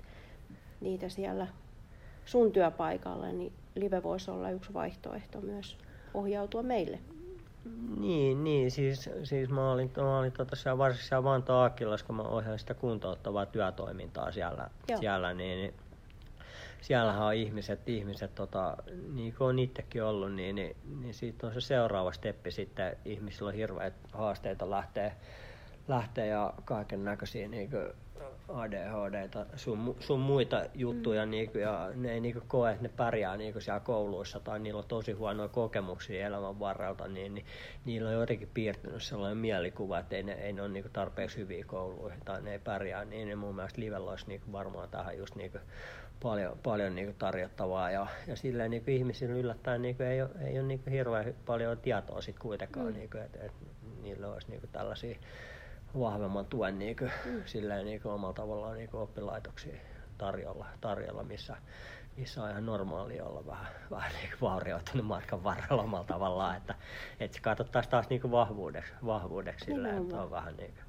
niitä 0.80 1.08
siellä 1.08 1.46
sun 2.24 2.52
työpaikalla, 2.52 3.32
niin 3.32 3.52
Live 3.74 4.02
voisi 4.02 4.30
olla 4.30 4.50
yksi 4.50 4.74
vaihtoehto 4.74 5.40
myös 5.40 5.76
ohjautua 6.14 6.62
meille. 6.62 6.98
Niin, 8.00 8.44
niin 8.44 8.70
siis, 8.70 9.10
siis 9.24 9.48
mä 9.48 9.72
olin, 9.72 9.90
mä 9.96 10.18
olin 10.18 10.32
tota, 10.32 10.56
siellä, 10.56 10.78
varsinkin 10.78 11.08
siellä 11.08 11.24
Vantaa 11.24 11.70
kun 12.06 12.16
mä 12.16 12.22
ohjaan 12.22 12.58
sitä 12.58 12.74
kuntouttavaa 12.74 13.46
työtoimintaa 13.46 14.32
siellä, 14.32 14.70
siellä 15.00 15.34
niin, 15.34 15.58
niin 15.58 15.74
siellähän 16.80 17.22
on 17.22 17.34
ihmiset, 17.34 17.88
ihmiset 17.88 18.34
tota, 18.34 18.76
niin 19.14 19.34
kuin 19.34 19.48
on 19.48 19.58
itsekin 19.58 20.02
ollut, 20.02 20.32
niin, 20.32 20.54
niin, 20.54 20.76
niin 21.00 21.14
siitä 21.14 21.46
on 21.46 21.54
se 21.54 21.60
seuraava 21.60 22.12
steppi 22.12 22.50
sitten. 22.50 22.96
Ihmisillä 23.04 23.48
on 23.48 23.54
hirveät 23.54 23.94
haasteita 24.12 24.70
lähteä, 24.70 25.12
lähteä 25.88 26.24
ja 26.24 26.54
kaiken 26.64 27.04
näköisiä 27.04 27.48
niin 27.48 27.70
ADHD 28.48 29.28
sun, 29.56 29.96
sun 30.00 30.20
muita 30.20 30.64
juttuja 30.74 31.24
mm. 31.24 31.30
niin 31.30 31.50
kuin, 31.50 31.62
ja 31.62 31.90
ne 31.94 32.12
ei 32.12 32.20
niin 32.20 32.32
kuin, 32.32 32.44
koe, 32.48 32.70
että 32.70 32.82
ne 32.82 32.88
pärjää 32.88 33.36
niin 33.36 33.52
kuin, 33.52 33.62
siellä 33.62 33.80
kouluissa 33.80 34.40
tai 34.40 34.58
niillä 34.58 34.78
on 34.78 34.88
tosi 34.88 35.12
huonoja 35.12 35.48
kokemuksia 35.48 36.26
elämän 36.26 36.60
varrelta, 36.60 37.08
niin, 37.08 37.34
niin 37.34 37.46
niillä 37.84 38.08
on 38.08 38.14
jotenkin 38.14 38.50
piirtynyt 38.54 39.02
sellainen 39.02 39.38
mielikuva, 39.38 39.98
että 39.98 40.16
ei 40.16 40.22
ne, 40.22 40.32
ei 40.32 40.52
ne 40.52 40.62
ole 40.62 40.70
niin 40.70 40.82
kuin, 40.82 40.92
tarpeeksi 40.92 41.36
hyviä 41.36 41.64
kouluihin 41.64 42.20
tai 42.24 42.42
ne 42.42 42.52
ei 42.52 42.58
pärjää, 42.58 43.04
niin 43.04 43.28
ne 43.28 43.34
mun 43.34 43.54
mielestä 43.54 43.80
livellä 43.80 44.10
olisi 44.10 44.28
niin 44.28 44.40
kuin, 44.40 44.52
varmaan 44.52 44.88
tähän 44.88 45.18
just 45.18 45.34
niin 45.34 45.50
kuin, 45.50 45.62
paljon, 46.22 46.58
paljon 46.62 46.94
niin 46.94 47.14
tarjottavaa 47.14 47.90
ja, 47.90 48.06
ja 48.26 48.36
silleen 48.36 48.70
niin 48.70 48.82
ihmisillä 48.86 49.34
yllättäen 49.34 49.82
niin 49.82 50.02
ei 50.02 50.22
ole, 50.22 50.30
ei 50.40 50.58
ole 50.58 50.68
niin 50.68 50.82
hirveän 50.90 51.34
paljon 51.46 51.78
tietoa 51.78 52.20
sit 52.20 52.38
kuitenkaan, 52.38 52.86
mm. 52.86 52.92
niin 52.92 53.10
kuin, 53.10 53.22
että, 53.22 53.38
että 53.42 53.66
niillä 54.02 54.28
olisi 54.28 54.50
niin 54.50 54.60
tällaisia 54.72 55.18
vahvemman 55.98 56.46
tuen 56.46 56.78
niin 56.78 56.96
kuin, 56.96 57.10
mm. 57.24 57.42
silleen 57.44 57.84
niin 57.84 58.00
kuin 58.02 58.12
omalla 58.12 58.34
tavallaan 58.34 58.76
niin 58.76 58.90
kuin 58.90 59.00
oppilaitoksia 59.00 59.76
tarjolla, 60.18 60.66
tarjolla 60.80 61.22
missä, 61.22 61.56
missä 62.16 62.42
on 62.42 62.50
ihan 62.50 62.66
normaalia 62.66 63.24
olla 63.24 63.46
vähän, 63.46 63.66
vähän 63.90 64.12
niin 64.12 64.30
kuin 64.30 64.50
vaurioitunut 64.50 65.06
matkan 65.06 65.44
varrella 65.44 65.82
omalla 65.82 66.06
tavallaan, 66.06 66.56
että, 66.56 66.74
että 67.20 67.36
se 67.36 67.42
katsottaisiin 67.42 67.90
taas 67.90 68.08
niin 68.08 68.20
kuin 68.20 68.30
vahvuudeksi, 68.30 68.92
vahvuudeksi 69.06 69.64
silleen, 69.64 70.02
että 70.02 70.20
on 70.20 70.30
vähän 70.30 70.56
niin 70.56 70.72
kuin, 70.74 70.84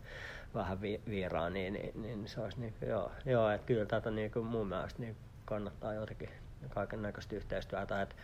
vähän 0.55 0.81
vi, 0.81 1.01
viiraa, 1.09 1.49
niin, 1.49 1.73
niin, 1.73 2.01
niin, 2.01 2.27
se 2.27 2.41
olisi 2.41 2.59
niin 2.59 2.73
joo, 2.87 3.11
joo 3.25 3.49
että 3.49 3.67
kyllä 3.67 3.85
tätä 3.85 4.11
niin 4.11 4.31
kuin 4.31 4.45
mun 4.45 4.67
mielestä 4.67 5.01
niin 5.01 5.15
kannattaa 5.45 5.93
jotenkin 5.93 6.29
kaiken 6.69 7.01
näköistä 7.01 7.35
yhteistyötä. 7.35 8.01
Et, 8.01 8.15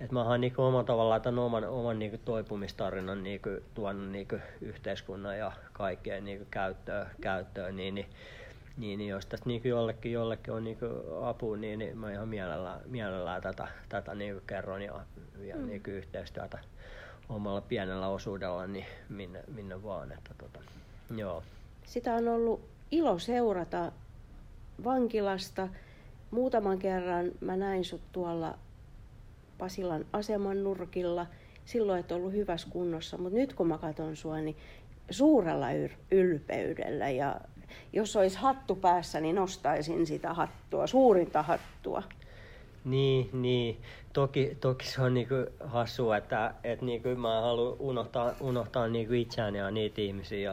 et 0.00 0.12
mä 0.12 0.22
oon 0.22 0.40
niinku 0.40 0.62
omalla 0.62 0.84
tavallaan 0.84 1.22
tämän 1.22 1.38
oman, 1.38 1.64
oman 1.64 1.98
niinku 1.98 2.18
toipumistarinan 2.24 3.22
niinku 3.22 3.48
tuonut 3.74 4.10
niinku 4.10 4.36
yhteiskunnan 4.60 5.38
ja 5.38 5.52
kaikkeen 5.72 6.24
niinku 6.24 6.46
käyttöön, 6.50 7.06
käyttöön 7.20 7.76
niin, 7.76 7.94
niin, 7.94 8.06
niin, 8.76 8.98
niin 8.98 9.10
jos 9.10 9.26
tästä 9.26 9.46
niinku 9.46 9.68
jollekin, 9.68 10.12
jollekin 10.12 10.52
on 10.52 10.64
niinku 10.64 10.86
apu, 11.22 11.54
niin, 11.54 11.78
niin 11.78 11.98
mä 11.98 12.12
ihan 12.12 12.28
mielellään, 12.28 12.80
mielellään 12.86 13.42
tätä, 13.42 13.68
tätä 13.88 14.14
niinku 14.14 14.42
kerron 14.46 14.82
ja, 14.82 15.00
ja 15.40 15.56
mm. 15.56 15.66
niinku 15.66 15.90
yhteistyötä 15.90 16.58
omalla 17.28 17.60
pienellä 17.60 18.08
osuudella 18.08 18.66
niin 18.66 18.86
minne, 19.08 19.44
minne 19.54 19.82
vaan. 19.82 20.12
Että 20.12 20.34
tota, 20.38 20.60
joo. 21.16 21.42
Sitä 21.84 22.14
on 22.14 22.28
ollut 22.28 22.60
ilo 22.90 23.18
seurata 23.18 23.92
vankilasta. 24.84 25.68
Muutaman 26.30 26.78
kerran 26.78 27.32
mä 27.40 27.56
näin 27.56 27.84
sut 27.84 28.00
tuolla 28.12 28.58
Pasilan 29.58 30.06
aseman 30.12 30.64
nurkilla. 30.64 31.26
Silloin 31.64 32.00
et 32.00 32.12
ollut 32.12 32.32
hyvässä 32.32 32.68
kunnossa, 32.70 33.18
mutta 33.18 33.38
nyt 33.38 33.54
kun 33.54 33.68
mä 33.68 33.78
katson 33.78 34.16
sua, 34.16 34.38
niin 34.38 34.56
suurella 35.10 35.66
ylpeydellä 36.10 37.10
ja 37.10 37.40
jos 37.92 38.16
olisi 38.16 38.38
hattu 38.38 38.76
päässä, 38.76 39.20
niin 39.20 39.34
nostaisin 39.34 40.06
sitä 40.06 40.34
hattua, 40.34 40.86
suurinta 40.86 41.42
hattua. 41.42 42.02
Niin, 42.84 43.30
niin. 43.32 43.76
Toki, 44.12 44.56
toki 44.60 44.86
se 44.86 45.02
on 45.02 45.14
niinku 45.14 45.34
hassua, 45.64 46.16
että, 46.16 46.54
että 46.64 46.84
niinku 46.84 47.08
mä 47.08 47.40
haluan 47.40 47.76
unohtaa, 47.78 48.32
unohtaa 48.40 48.88
niinku 48.88 49.12
itseäni 49.12 49.58
ja 49.58 49.70
niitä 49.70 50.00
ihmisiä, 50.00 50.52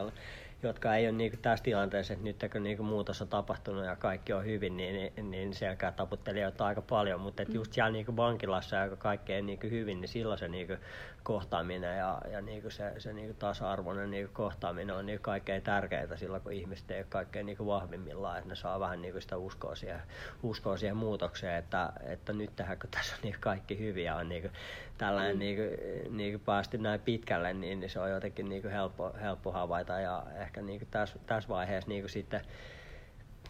jotka 0.62 0.94
ei 0.94 1.06
ole 1.06 1.12
niin 1.12 1.38
tässä 1.42 1.64
tilanteessa, 1.64 2.12
että 2.12 2.24
nyt 2.24 2.44
kun 2.52 2.62
niin 2.62 2.84
muutos 2.84 3.22
on 3.22 3.28
tapahtunut 3.28 3.84
ja 3.84 3.96
kaikki 3.96 4.32
on 4.32 4.44
hyvin, 4.44 4.76
niin, 4.76 5.12
niin, 5.16 5.30
niin 5.30 5.54
sielläkään 5.54 5.94
taputtelijoita 5.94 6.66
aika 6.66 6.82
paljon, 6.82 7.20
mutta 7.20 7.42
että 7.42 7.54
just 7.54 7.72
siellä 7.72 7.90
niin 7.90 8.16
vankilassa 8.16 8.76
ja 8.76 8.96
kaikki 8.96 9.32
ei 9.32 9.42
niin 9.42 9.58
hyvin, 9.62 10.00
niin 10.00 10.08
silloin 10.08 10.38
se 10.38 10.48
niin 10.48 10.78
kohtaaminen 11.22 11.98
ja, 11.98 12.20
ja 12.30 12.40
niin 12.40 12.62
se, 12.68 12.92
se 12.98 13.12
niin 13.12 13.36
tasa-arvoinen 13.36 14.10
niin 14.10 14.28
kohtaaminen 14.32 14.96
on 14.96 15.06
niin 15.06 15.20
kaikkein 15.20 15.62
tärkeintä 15.62 16.16
silloin, 16.16 16.42
kun 16.42 16.52
ihmiset 16.52 16.90
ei 16.90 16.98
ole 16.98 17.06
kaikkein 17.08 17.46
niin 17.46 17.66
vahvimmillaan, 17.66 18.38
että 18.38 18.48
ne 18.48 18.54
saa 18.54 18.80
vähän 18.80 19.02
niin 19.02 19.22
sitä 19.22 19.36
uskoa 19.36 19.74
siihen, 19.74 20.02
uskoa 20.42 20.76
siihen 20.76 20.96
muutokseen, 20.96 21.58
että, 21.58 21.92
että 22.04 22.32
nyt 22.32 22.56
tähän 22.56 22.78
kun 22.78 22.90
tässä 22.90 23.14
on 23.14 23.20
niin 23.22 23.36
kaikki 23.40 23.78
hyviä 23.78 24.16
on 24.16 24.28
niin 24.28 24.50
tällainen 24.98 25.36
mm. 25.36 25.38
niin 25.38 25.56
kuin, 25.56 26.16
niin 26.16 26.32
kuin 26.32 26.42
päästy 26.44 26.78
näin 26.78 27.00
pitkälle, 27.00 27.52
niin, 27.52 27.80
niin 27.80 27.90
se 27.90 28.00
on 28.00 28.10
jotenkin 28.10 28.48
niin 28.48 28.62
kuin 28.62 28.72
helppo, 28.72 29.12
helppo 29.20 29.52
havaita 29.52 30.00
ja 30.00 30.26
ehkä 30.34 30.51
niin 30.60 30.78
kuin 30.78 30.88
tässä, 30.90 31.18
tässä 31.26 31.48
vaiheessa 31.48 31.88
niin 31.88 32.02
kuin 32.02 32.10
sitten 32.10 32.40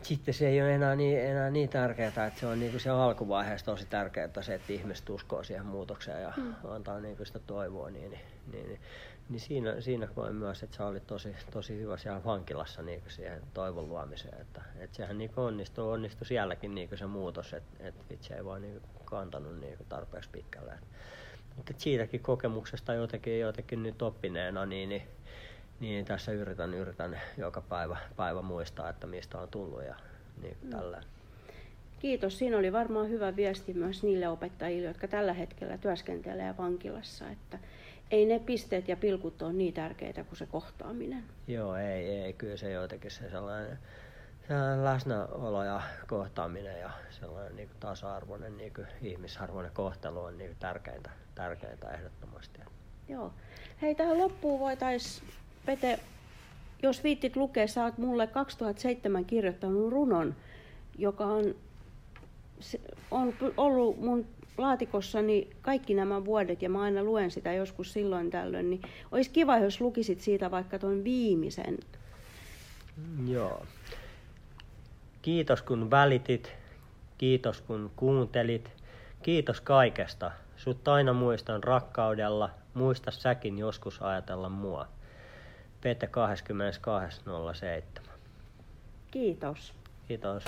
sitten 0.03 0.35
se 0.35 0.49
ei 0.49 0.63
ole 0.63 0.75
enää 0.75 0.97
niin, 0.97 1.21
enää 1.21 1.51
niin 1.51 1.69
tärkeää, 1.69 2.09
että 2.09 2.41
se 2.41 2.47
on 2.47 2.61
niin 2.61 2.71
kuin 2.71 2.81
se 2.81 2.91
alkuvaiheessa 2.91 3.67
tosi 3.67 3.87
tärkeää 3.87 4.43
se, 4.43 4.55
että 4.55 4.73
ihmiset 4.73 5.11
uskoo 5.11 5.43
siihen 5.43 5.67
muutokseen 5.67 6.23
ja 6.23 6.33
mm. 6.37 6.55
antaa 6.65 7.01
niin 7.01 7.17
kuin 7.17 7.27
sitä 7.27 7.39
toivoa, 7.39 7.91
niin, 7.91 8.11
niin, 8.11 8.21
niin, 8.53 8.81
niin 9.29 9.41
siinä, 9.41 9.81
siinä 9.81 10.07
koen 10.07 10.35
myös, 10.35 10.63
että 10.63 10.77
se 10.77 10.83
oli 10.83 11.01
tosi, 11.01 11.37
tosi 11.51 11.79
hyvä 11.79 11.97
siellä 11.97 12.25
vankilassa 12.25 12.83
niin 12.83 13.01
kuin 13.01 13.11
siihen 13.11 13.43
toivon 13.55 13.89
luomiseen, 13.89 14.41
että, 14.41 14.63
että 14.79 14.97
sehän 14.97 15.19
niin 15.19 15.31
onnistui, 15.37 15.93
onnistui 15.93 16.27
sielläkin 16.27 16.75
niin 16.75 16.89
kuin 16.89 16.99
se 16.99 17.07
muutos, 17.07 17.53
että, 17.53 17.89
että 17.89 18.15
itse 18.15 18.35
ei 18.35 18.45
vaan 18.45 18.63
niin 18.63 18.81
kuin 18.81 19.05
kantanut 19.05 19.61
niin 19.61 19.77
kuin 19.77 19.89
tarpeeksi 19.89 20.31
pitkälle. 20.31 20.73
Mutta 21.57 21.73
siitäkin 21.79 22.21
kokemuksesta 22.21 22.95
jotenkin, 22.95 23.41
jotenkin 23.41 23.83
nyt 23.83 24.03
oppineena, 24.03 24.67
niin, 24.67 24.89
niin 24.89 25.03
niin 25.83 26.05
tässä 26.05 26.33
yritän, 26.33 26.75
yritän 26.75 27.21
joka 27.39 27.61
päivä, 27.61 27.97
päivä 28.17 28.43
muistaa, 28.43 28.89
että 28.89 29.07
mistä 29.07 29.39
on 29.39 29.49
tullut 29.49 29.85
ja 29.85 29.95
niin 30.43 30.57
mm. 30.63 30.71
tällä. 30.71 31.03
Kiitos. 31.99 32.39
Siinä 32.39 32.59
oli 32.59 32.73
varmaan 32.73 33.09
hyvä 33.09 33.37
viesti 33.37 33.75
myös 33.75 34.03
niille 34.03 34.29
opettajille, 34.29 34.89
jotka 34.89 35.09
tällä 35.09 35.33
hetkellä 35.33 35.79
työskentelee 35.79 36.57
vankilassa, 36.57 37.31
että 37.31 37.59
ei 38.11 38.27
ne 38.27 38.39
pisteet 38.39 38.89
ja 38.89 38.97
pilkut 38.97 39.43
ole 39.43 39.53
niin 39.53 39.75
tärkeitä 39.75 40.25
kuin 40.25 40.39
se 40.39 40.47
kohtaaminen. 40.47 41.25
Joo, 41.49 41.77
ei, 41.77 42.09
ei. 42.09 42.33
Kyllä 42.33 42.57
se 42.57 42.71
jotenkin 42.71 43.11
se 43.11 43.31
sellainen, 43.31 43.79
sellainen 44.49 44.85
läsnäolo 44.85 45.65
ja 45.65 45.83
kohtaaminen 46.07 46.81
ja 46.81 46.91
sellainen 47.11 47.57
niin 47.57 47.71
tasa-arvoinen 47.81 48.57
niin 48.57 48.73
ihmisarvoinen 49.03 49.73
kohtelu 49.75 50.19
on 50.19 50.39
niin 50.39 50.57
tärkeintä, 50.59 51.11
tärkeintä 51.35 51.91
ehdottomasti. 51.91 52.61
Joo. 53.09 53.33
Hei, 53.83 53.95
tähän 53.95 54.19
loppuun 54.19 54.61
voitaisiin 54.61 55.42
Pete, 55.67 55.99
jos 56.83 57.05
viittit 57.05 57.37
lukea, 57.37 57.67
sä 57.67 57.85
oot 57.85 57.99
mulle 57.99 58.27
2007 58.27 59.25
kirjoittanut 59.25 59.91
runon, 59.93 60.35
joka 60.99 61.25
on 61.25 61.55
on 63.11 63.35
ollut 63.57 64.01
mun 64.01 64.27
laatikossani 64.59 65.51
kaikki 65.63 65.95
nämä 65.95 66.25
vuodet 66.25 66.63
ja 66.63 66.69
mä 66.69 66.83
aina 66.83 67.03
luen 67.03 67.31
sitä 67.31 67.53
joskus 67.53 67.93
silloin 67.93 68.31
tällöin, 68.31 68.71
niin 68.71 68.83
olisi 69.13 69.31
kiva, 69.31 69.59
jos 69.59 69.81
lukisit 69.81 70.21
siitä 70.21 70.51
vaikka 70.51 70.79
tuon 70.79 71.05
viimeisen. 71.05 71.79
Joo. 73.27 73.67
Kiitos 75.23 75.63
kun 75.63 75.91
välitit, 75.91 76.53
kiitos 77.19 77.61
kun 77.61 77.91
kuuntelit, 77.97 78.73
kiitos 79.23 79.61
kaikesta. 79.61 80.31
Sut 80.57 80.89
aina 80.89 81.13
muistan 81.13 81.65
rakkaudella, 81.65 82.51
muista 82.75 83.11
säkin 83.11 83.59
joskus 83.59 84.03
ajatella 84.03 84.49
mua. 84.49 84.89
Pete 85.83 86.07
22.07. 86.07 88.03
Kiitos. 89.11 89.75
Kiitos. 90.09 90.45